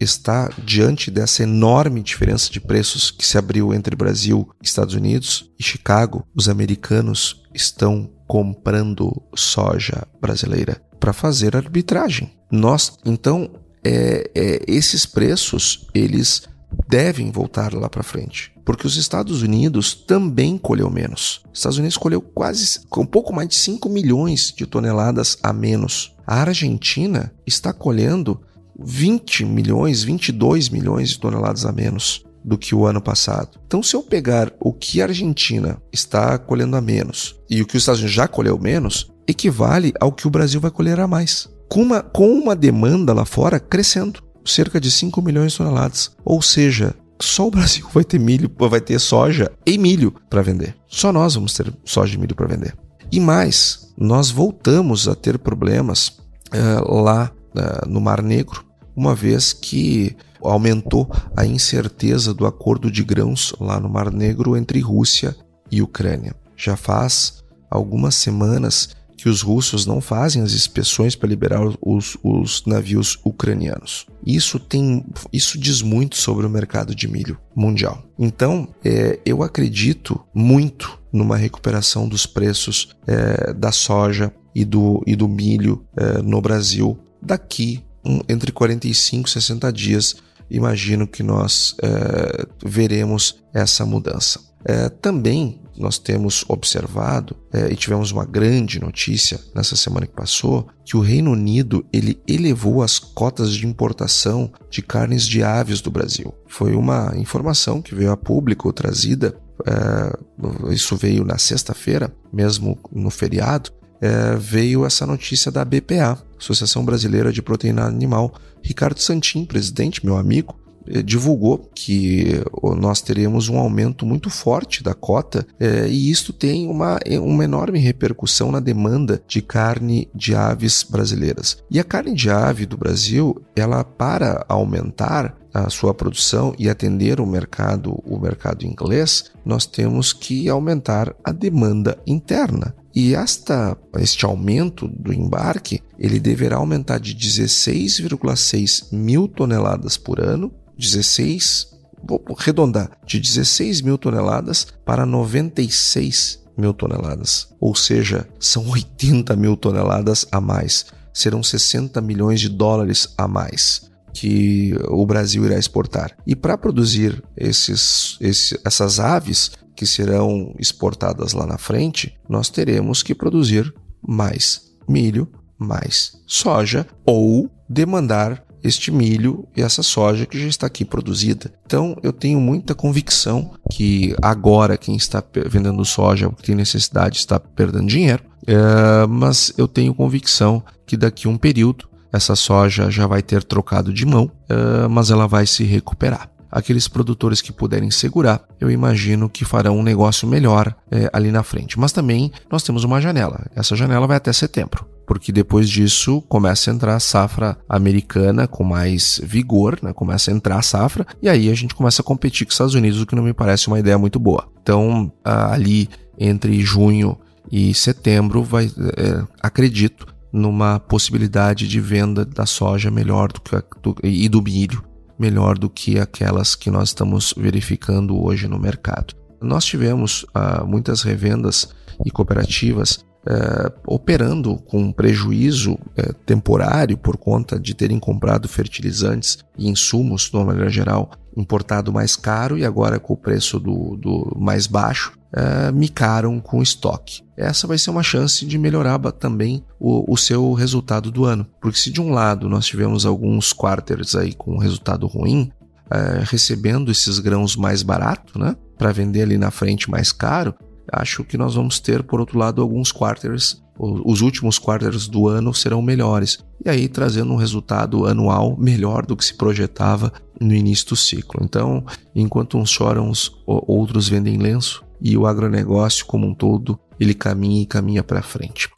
está 0.00 0.50
diante 0.64 1.10
dessa 1.10 1.42
enorme 1.42 2.02
diferença 2.02 2.50
de 2.50 2.60
preços 2.60 3.10
que 3.10 3.26
se 3.26 3.38
abriu 3.38 3.72
entre 3.72 3.96
Brasil, 3.96 4.48
Estados 4.62 4.94
Unidos 4.94 5.50
e 5.58 5.62
Chicago. 5.62 6.26
Os 6.34 6.48
americanos 6.48 7.42
estão 7.54 8.10
comprando 8.26 9.22
soja 9.34 10.06
brasileira 10.20 10.82
para 10.98 11.12
fazer 11.12 11.56
arbitragem. 11.56 12.32
Nós, 12.50 12.98
então, 13.04 13.50
é, 13.84 14.30
é, 14.34 14.64
esses 14.66 15.04
preços 15.04 15.86
eles 15.94 16.42
devem 16.88 17.30
voltar 17.30 17.72
lá 17.74 17.88
para 17.88 18.02
frente, 18.02 18.52
porque 18.64 18.86
os 18.86 18.96
Estados 18.96 19.42
Unidos 19.42 19.94
também 19.94 20.58
colheu 20.58 20.90
menos. 20.90 21.42
Os 21.52 21.58
Estados 21.60 21.78
Unidos 21.78 21.96
colheu 21.96 22.20
quase 22.20 22.80
um 22.96 23.06
pouco 23.06 23.32
mais 23.32 23.48
de 23.48 23.54
5 23.54 23.88
milhões 23.88 24.52
de 24.56 24.66
toneladas 24.66 25.38
a 25.42 25.52
menos. 25.52 26.14
A 26.26 26.40
Argentina 26.40 27.32
está 27.46 27.72
colhendo 27.72 28.40
20 28.78 29.44
milhões, 29.44 30.02
22 30.02 30.68
milhões 30.68 31.10
de 31.10 31.18
toneladas 31.18 31.64
a 31.64 31.72
menos 31.72 32.24
do 32.44 32.58
que 32.58 32.74
o 32.74 32.86
ano 32.86 33.00
passado. 33.00 33.58
Então, 33.66 33.82
se 33.82 33.96
eu 33.96 34.02
pegar 34.02 34.52
o 34.60 34.72
que 34.72 35.00
a 35.00 35.06
Argentina 35.06 35.80
está 35.92 36.36
colhendo 36.38 36.76
a 36.76 36.80
menos 36.80 37.36
e 37.48 37.62
o 37.62 37.66
que 37.66 37.76
os 37.76 37.82
Estados 37.82 38.00
Unidos 38.00 38.14
já 38.14 38.28
colheu 38.28 38.58
menos, 38.58 39.10
equivale 39.26 39.92
ao 39.98 40.12
que 40.12 40.26
o 40.26 40.30
Brasil 40.30 40.60
vai 40.60 40.70
colher 40.70 41.00
a 41.00 41.08
mais. 41.08 41.48
Com 41.68 41.82
uma, 41.82 42.02
com 42.02 42.30
uma 42.32 42.54
demanda 42.54 43.14
lá 43.14 43.24
fora 43.24 43.58
crescendo, 43.58 44.22
cerca 44.44 44.78
de 44.78 44.90
5 44.90 45.22
milhões 45.22 45.52
de 45.52 45.58
toneladas. 45.58 46.10
Ou 46.22 46.42
seja, 46.42 46.94
só 47.20 47.46
o 47.46 47.50
Brasil 47.50 47.86
vai 47.92 48.04
ter 48.04 48.20
milho, 48.20 48.50
vai 48.58 48.80
ter 48.80 48.98
soja 48.98 49.50
e 49.66 49.78
milho 49.78 50.14
para 50.28 50.42
vender. 50.42 50.76
Só 50.86 51.12
nós 51.12 51.34
vamos 51.34 51.54
ter 51.54 51.72
soja 51.84 52.14
e 52.14 52.18
milho 52.18 52.34
para 52.34 52.46
vender. 52.46 52.76
E 53.10 53.18
mais, 53.18 53.92
nós 53.96 54.30
voltamos 54.30 55.08
a 55.08 55.14
ter 55.14 55.38
problemas 55.38 56.18
uh, 56.52 56.94
lá 57.02 57.30
uh, 57.56 57.88
no 57.88 58.00
Mar 58.00 58.22
Negro 58.22 58.63
uma 58.96 59.14
vez 59.14 59.52
que 59.52 60.16
aumentou 60.40 61.10
a 61.36 61.46
incerteza 61.46 62.34
do 62.34 62.46
acordo 62.46 62.90
de 62.90 63.02
grãos 63.02 63.54
lá 63.58 63.80
no 63.80 63.88
Mar 63.88 64.10
Negro 64.10 64.56
entre 64.56 64.78
Rússia 64.80 65.36
e 65.70 65.80
Ucrânia. 65.80 66.34
Já 66.56 66.76
faz 66.76 67.42
algumas 67.70 68.14
semanas 68.14 68.90
que 69.16 69.28
os 69.28 69.40
russos 69.40 69.86
não 69.86 70.00
fazem 70.00 70.42
as 70.42 70.52
inspeções 70.52 71.16
para 71.16 71.28
liberar 71.28 71.60
os, 71.80 72.16
os, 72.22 72.62
navios 72.66 73.18
ucranianos. 73.24 74.06
Isso 74.26 74.58
tem, 74.58 75.04
isso 75.32 75.58
diz 75.58 75.80
muito 75.80 76.16
sobre 76.16 76.44
o 76.44 76.50
mercado 76.50 76.94
de 76.94 77.08
milho 77.08 77.38
mundial. 77.56 78.04
Então, 78.18 78.68
é, 78.84 79.18
eu 79.24 79.42
acredito 79.42 80.20
muito 80.34 81.00
numa 81.12 81.36
recuperação 81.36 82.06
dos 82.06 82.26
preços 82.26 82.94
é, 83.06 83.52
da 83.54 83.72
soja 83.72 84.30
e 84.54 84.64
do, 84.64 85.02
e 85.06 85.16
do 85.16 85.26
milho 85.26 85.84
é, 85.96 86.20
no 86.20 86.40
Brasil 86.40 86.98
daqui 87.22 87.82
entre 88.28 88.52
45 88.52 89.28
e 89.28 89.32
60 89.32 89.72
dias, 89.72 90.16
imagino 90.50 91.06
que 91.06 91.22
nós 91.22 91.74
é, 91.82 92.46
veremos 92.64 93.36
essa 93.52 93.84
mudança. 93.86 94.40
É, 94.66 94.88
também 94.88 95.60
nós 95.76 95.98
temos 95.98 96.44
observado 96.48 97.36
é, 97.52 97.70
e 97.70 97.76
tivemos 97.76 98.12
uma 98.12 98.24
grande 98.24 98.80
notícia 98.80 99.38
nessa 99.54 99.76
semana 99.76 100.06
que 100.06 100.14
passou 100.14 100.68
que 100.84 100.96
o 100.96 101.00
Reino 101.00 101.32
Unido 101.32 101.84
ele 101.92 102.20
elevou 102.26 102.82
as 102.82 102.98
cotas 102.98 103.52
de 103.52 103.66
importação 103.66 104.50
de 104.70 104.80
carnes 104.80 105.26
de 105.26 105.42
aves 105.42 105.80
do 105.80 105.90
Brasil. 105.90 106.34
Foi 106.46 106.74
uma 106.74 107.12
informação 107.16 107.82
que 107.82 107.94
veio 107.94 108.12
a 108.12 108.16
público 108.16 108.72
trazida. 108.72 109.36
É, 109.66 110.72
isso 110.72 110.96
veio 110.96 111.24
na 111.24 111.38
sexta-feira, 111.38 112.14
mesmo 112.32 112.78
no 112.92 113.10
feriado, 113.10 113.70
é, 114.00 114.36
veio 114.36 114.84
essa 114.84 115.06
notícia 115.06 115.50
da 115.50 115.64
BPA, 115.64 116.18
Associação 116.38 116.84
Brasileira 116.84 117.32
de 117.32 117.42
Proteína 117.42 117.84
Animal. 117.84 118.34
Ricardo 118.62 118.98
Santin, 119.00 119.44
presidente, 119.44 120.04
meu 120.04 120.16
amigo, 120.16 120.54
eh, 120.86 121.02
divulgou 121.02 121.70
que 121.74 122.42
nós 122.78 123.00
teremos 123.00 123.48
um 123.48 123.58
aumento 123.58 124.04
muito 124.04 124.28
forte 124.28 124.82
da 124.82 124.94
cota 124.94 125.46
eh, 125.58 125.86
e 125.88 126.10
isto 126.10 126.32
tem 126.32 126.68
uma, 126.68 126.98
uma 127.20 127.44
enorme 127.44 127.78
repercussão 127.78 128.52
na 128.52 128.60
demanda 128.60 129.22
de 129.26 129.40
carne 129.40 130.08
de 130.14 130.34
aves 130.34 130.82
brasileiras. 130.82 131.58
E 131.70 131.80
a 131.80 131.84
carne 131.84 132.14
de 132.14 132.30
ave 132.30 132.66
do 132.66 132.76
Brasil, 132.76 133.42
ela 133.56 133.82
para 133.82 134.44
aumentar 134.48 135.36
a 135.52 135.70
sua 135.70 135.94
produção 135.94 136.52
e 136.58 136.68
atender 136.68 137.20
o 137.20 137.26
mercado, 137.26 138.02
o 138.04 138.18
mercado 138.18 138.66
inglês, 138.66 139.30
nós 139.44 139.66
temos 139.66 140.12
que 140.12 140.48
aumentar 140.48 141.14
a 141.22 141.30
demanda 141.30 141.96
interna. 142.06 142.74
E 142.94 143.14
esta, 143.14 143.76
este 143.98 144.24
aumento 144.24 144.86
do 144.86 145.12
embarque, 145.12 145.82
ele 145.98 146.20
deverá 146.20 146.56
aumentar 146.56 146.98
de 146.98 147.14
16,6 147.14 148.92
mil 148.92 149.26
toneladas 149.26 149.96
por 149.96 150.20
ano, 150.20 150.52
16, 150.78 151.74
vou 152.06 152.24
arredondar, 152.38 152.96
de 153.04 153.18
16 153.18 153.80
mil 153.80 153.98
toneladas 153.98 154.68
para 154.84 155.04
96 155.04 156.44
mil 156.56 156.72
toneladas. 156.72 157.48
Ou 157.58 157.74
seja, 157.74 158.28
são 158.38 158.68
80 158.68 159.34
mil 159.34 159.56
toneladas 159.56 160.26
a 160.30 160.40
mais. 160.40 160.86
Serão 161.12 161.42
60 161.42 162.00
milhões 162.00 162.40
de 162.40 162.48
dólares 162.48 163.08
a 163.18 163.26
mais 163.26 163.92
que 164.12 164.72
o 164.88 165.04
Brasil 165.04 165.44
irá 165.44 165.58
exportar. 165.58 166.16
E 166.24 166.36
para 166.36 166.56
produzir 166.56 167.22
esses, 167.36 168.16
esse, 168.20 168.58
essas 168.64 169.00
aves, 169.00 169.50
que 169.74 169.86
serão 169.86 170.54
exportadas 170.58 171.32
lá 171.32 171.46
na 171.46 171.58
frente, 171.58 172.14
nós 172.28 172.48
teremos 172.48 173.02
que 173.02 173.14
produzir 173.14 173.72
mais 174.06 174.62
milho, 174.88 175.28
mais 175.58 176.12
soja 176.26 176.86
ou 177.04 177.50
demandar 177.68 178.44
este 178.62 178.90
milho 178.90 179.46
e 179.54 179.60
essa 179.60 179.82
soja 179.82 180.24
que 180.24 180.40
já 180.40 180.48
está 180.48 180.66
aqui 180.66 180.84
produzida. 180.84 181.52
Então 181.66 181.96
eu 182.02 182.12
tenho 182.12 182.40
muita 182.40 182.74
convicção 182.74 183.52
que 183.70 184.16
agora 184.22 184.78
quem 184.78 184.96
está 184.96 185.22
vendendo 185.46 185.84
soja 185.84 186.30
porque 186.30 186.46
tem 186.46 186.54
necessidade 186.54 187.18
está 187.18 187.38
perdendo 187.38 187.86
dinheiro, 187.86 188.22
é, 188.46 189.06
mas 189.06 189.52
eu 189.58 189.68
tenho 189.68 189.94
convicção 189.94 190.62
que 190.86 190.96
daqui 190.96 191.26
a 191.28 191.30
um 191.30 191.36
período 191.36 191.88
essa 192.10 192.36
soja 192.36 192.90
já 192.90 193.06
vai 193.06 193.20
ter 193.22 193.42
trocado 193.42 193.92
de 193.92 194.06
mão, 194.06 194.30
é, 194.48 194.88
mas 194.88 195.10
ela 195.10 195.26
vai 195.26 195.46
se 195.46 195.64
recuperar 195.64 196.33
aqueles 196.54 196.86
produtores 196.86 197.42
que 197.42 197.52
puderem 197.52 197.90
segurar, 197.90 198.44
eu 198.60 198.70
imagino 198.70 199.28
que 199.28 199.44
farão 199.44 199.76
um 199.76 199.82
negócio 199.82 200.26
melhor 200.28 200.72
é, 200.88 201.10
ali 201.12 201.32
na 201.32 201.42
frente. 201.42 201.78
Mas 201.78 201.90
também 201.90 202.30
nós 202.50 202.62
temos 202.62 202.84
uma 202.84 203.00
janela. 203.00 203.50
Essa 203.56 203.74
janela 203.74 204.06
vai 204.06 204.16
até 204.16 204.32
setembro 204.32 204.86
porque 205.06 205.30
depois 205.30 205.68
disso 205.68 206.22
começa 206.22 206.70
a 206.70 206.74
entrar 206.74 206.96
a 206.96 207.00
safra 207.00 207.58
americana 207.68 208.48
com 208.48 208.64
mais 208.64 209.20
vigor, 209.22 209.78
né? 209.82 209.92
começa 209.92 210.30
a 210.30 210.34
entrar 210.34 210.56
a 210.56 210.62
safra, 210.62 211.06
e 211.20 211.28
aí 211.28 211.50
a 211.50 211.54
gente 211.54 211.74
começa 211.74 212.00
a 212.00 212.04
competir 212.04 212.46
com 212.46 212.48
os 212.48 212.54
Estados 212.54 212.74
Unidos, 212.74 213.02
o 213.02 213.06
que 213.06 213.14
não 213.14 213.22
me 213.22 213.34
parece 213.34 213.68
uma 213.68 213.78
ideia 213.78 213.98
muito 213.98 214.18
boa. 214.18 214.48
Então, 214.62 215.12
ali 215.22 215.90
entre 216.18 216.58
junho 216.62 217.18
e 217.52 217.74
setembro, 217.74 218.42
vai, 218.42 218.64
é, 218.96 219.22
acredito 219.42 220.06
numa 220.32 220.80
possibilidade 220.80 221.68
de 221.68 221.80
venda 221.80 222.24
da 222.24 222.46
soja 222.46 222.90
melhor 222.90 223.30
do 223.30 223.42
que 223.42 223.56
a, 223.56 223.62
do, 223.82 223.94
e 224.02 224.26
do 224.26 224.40
milho 224.40 224.82
melhor 225.18 225.58
do 225.58 225.70
que 225.70 225.98
aquelas 225.98 226.54
que 226.54 226.70
nós 226.70 226.88
estamos 226.88 227.34
verificando 227.36 228.20
hoje 228.22 228.48
no 228.48 228.58
mercado. 228.58 229.14
Nós 229.40 229.64
tivemos 229.64 230.24
ah, 230.34 230.64
muitas 230.64 231.02
revendas 231.02 231.68
e 232.04 232.10
cooperativas 232.10 233.04
eh, 233.26 233.72
operando 233.86 234.56
com 234.56 234.92
prejuízo 234.92 235.78
eh, 235.96 236.12
temporário 236.26 236.98
por 236.98 237.16
conta 237.16 237.58
de 237.58 237.72
terem 237.72 237.98
comprado 237.98 238.46
fertilizantes 238.46 239.38
e 239.56 239.66
insumos, 239.66 240.28
de 240.28 240.36
uma 240.36 240.44
maneira 240.44 240.68
geral, 240.68 241.10
importado 241.34 241.90
mais 241.90 242.16
caro 242.16 242.58
e 242.58 242.66
agora 242.66 243.00
com 243.00 243.14
o 243.14 243.16
preço 243.16 243.58
do, 243.58 243.96
do 243.96 244.36
mais 244.38 244.66
baixo, 244.66 245.18
uh, 245.34 245.74
micaram 245.74 246.40
com 246.40 246.62
estoque. 246.62 247.22
Essa 247.36 247.66
vai 247.66 247.76
ser 247.76 247.90
uma 247.90 248.02
chance 248.02 248.46
de 248.46 248.56
melhorar 248.56 248.98
também 249.12 249.64
o, 249.78 250.12
o, 250.12 250.16
seu 250.16 250.52
resultado 250.52 251.10
do 251.10 251.24
ano. 251.24 251.46
Porque 251.60 251.78
se 251.78 251.90
de 251.90 252.00
um 252.00 252.10
lado 252.10 252.48
nós 252.48 252.66
tivemos 252.66 253.04
alguns 253.04 253.52
quarters 253.52 254.14
aí 254.14 254.32
com 254.32 254.56
resultado 254.56 255.06
ruim, 255.06 255.50
uh, 255.86 256.22
recebendo 256.24 256.90
esses 256.90 257.18
grãos 257.18 257.56
mais 257.56 257.82
barato, 257.82 258.38
né, 258.38 258.56
para 258.78 258.92
vender 258.92 259.22
ali 259.22 259.36
na 259.36 259.50
frente 259.50 259.90
mais 259.90 260.12
caro, 260.12 260.54
acho 260.92 261.24
que 261.24 261.36
nós 261.36 261.54
vamos 261.54 261.80
ter, 261.80 262.02
por 262.02 262.20
outro 262.20 262.38
lado, 262.38 262.62
alguns 262.62 262.92
quarters 262.92 263.63
os 263.78 264.20
últimos 264.20 264.58
quarters 264.58 265.08
do 265.08 265.28
ano 265.28 265.52
serão 265.52 265.82
melhores, 265.82 266.38
e 266.64 266.70
aí 266.70 266.88
trazendo 266.88 267.32
um 267.32 267.36
resultado 267.36 268.06
anual 268.06 268.56
melhor 268.56 269.04
do 269.04 269.16
que 269.16 269.24
se 269.24 269.34
projetava 269.34 270.12
no 270.40 270.54
início 270.54 270.88
do 270.88 270.96
ciclo. 270.96 271.40
Então, 271.42 271.84
enquanto 272.14 272.58
uns 272.58 272.70
choram, 272.70 273.10
outros 273.46 274.08
vendem 274.08 274.38
lenço, 274.38 274.84
e 275.00 275.16
o 275.16 275.26
agronegócio 275.26 276.06
como 276.06 276.26
um 276.26 276.34
todo, 276.34 276.78
ele 276.98 277.14
caminha 277.14 277.62
e 277.62 277.66
caminha 277.66 278.02
para 278.02 278.22
frente. 278.22 278.70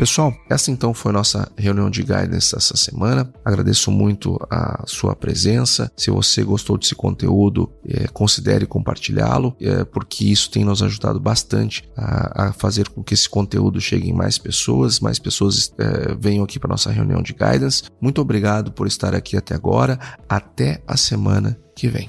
Pessoal, 0.00 0.34
essa 0.48 0.70
então 0.70 0.94
foi 0.94 1.12
nossa 1.12 1.52
reunião 1.58 1.90
de 1.90 2.02
guidance 2.02 2.56
essa 2.56 2.74
semana. 2.74 3.30
Agradeço 3.44 3.90
muito 3.90 4.38
a 4.50 4.82
sua 4.86 5.14
presença. 5.14 5.92
Se 5.94 6.10
você 6.10 6.42
gostou 6.42 6.78
desse 6.78 6.94
conteúdo, 6.94 7.70
é, 7.86 8.08
considere 8.08 8.64
compartilhá-lo, 8.64 9.54
é, 9.60 9.84
porque 9.84 10.24
isso 10.24 10.50
tem 10.50 10.64
nos 10.64 10.82
ajudado 10.82 11.20
bastante 11.20 11.86
a, 11.94 12.46
a, 12.46 12.52
fazer 12.54 12.88
com 12.88 13.04
que 13.04 13.12
esse 13.12 13.28
conteúdo 13.28 13.78
chegue 13.78 14.08
em 14.08 14.14
mais 14.14 14.38
pessoas, 14.38 15.00
mais 15.00 15.18
pessoas 15.18 15.70
é, 15.76 16.14
venham 16.18 16.44
aqui 16.44 16.58
para 16.58 16.70
nossa 16.70 16.90
reunião 16.90 17.20
de 17.20 17.34
guidance. 17.34 17.82
Muito 18.00 18.22
obrigado 18.22 18.72
por 18.72 18.86
estar 18.86 19.14
aqui 19.14 19.36
até 19.36 19.54
agora. 19.54 19.98
Até 20.26 20.82
a 20.88 20.96
semana 20.96 21.58
que 21.76 21.88
vem. 21.88 22.08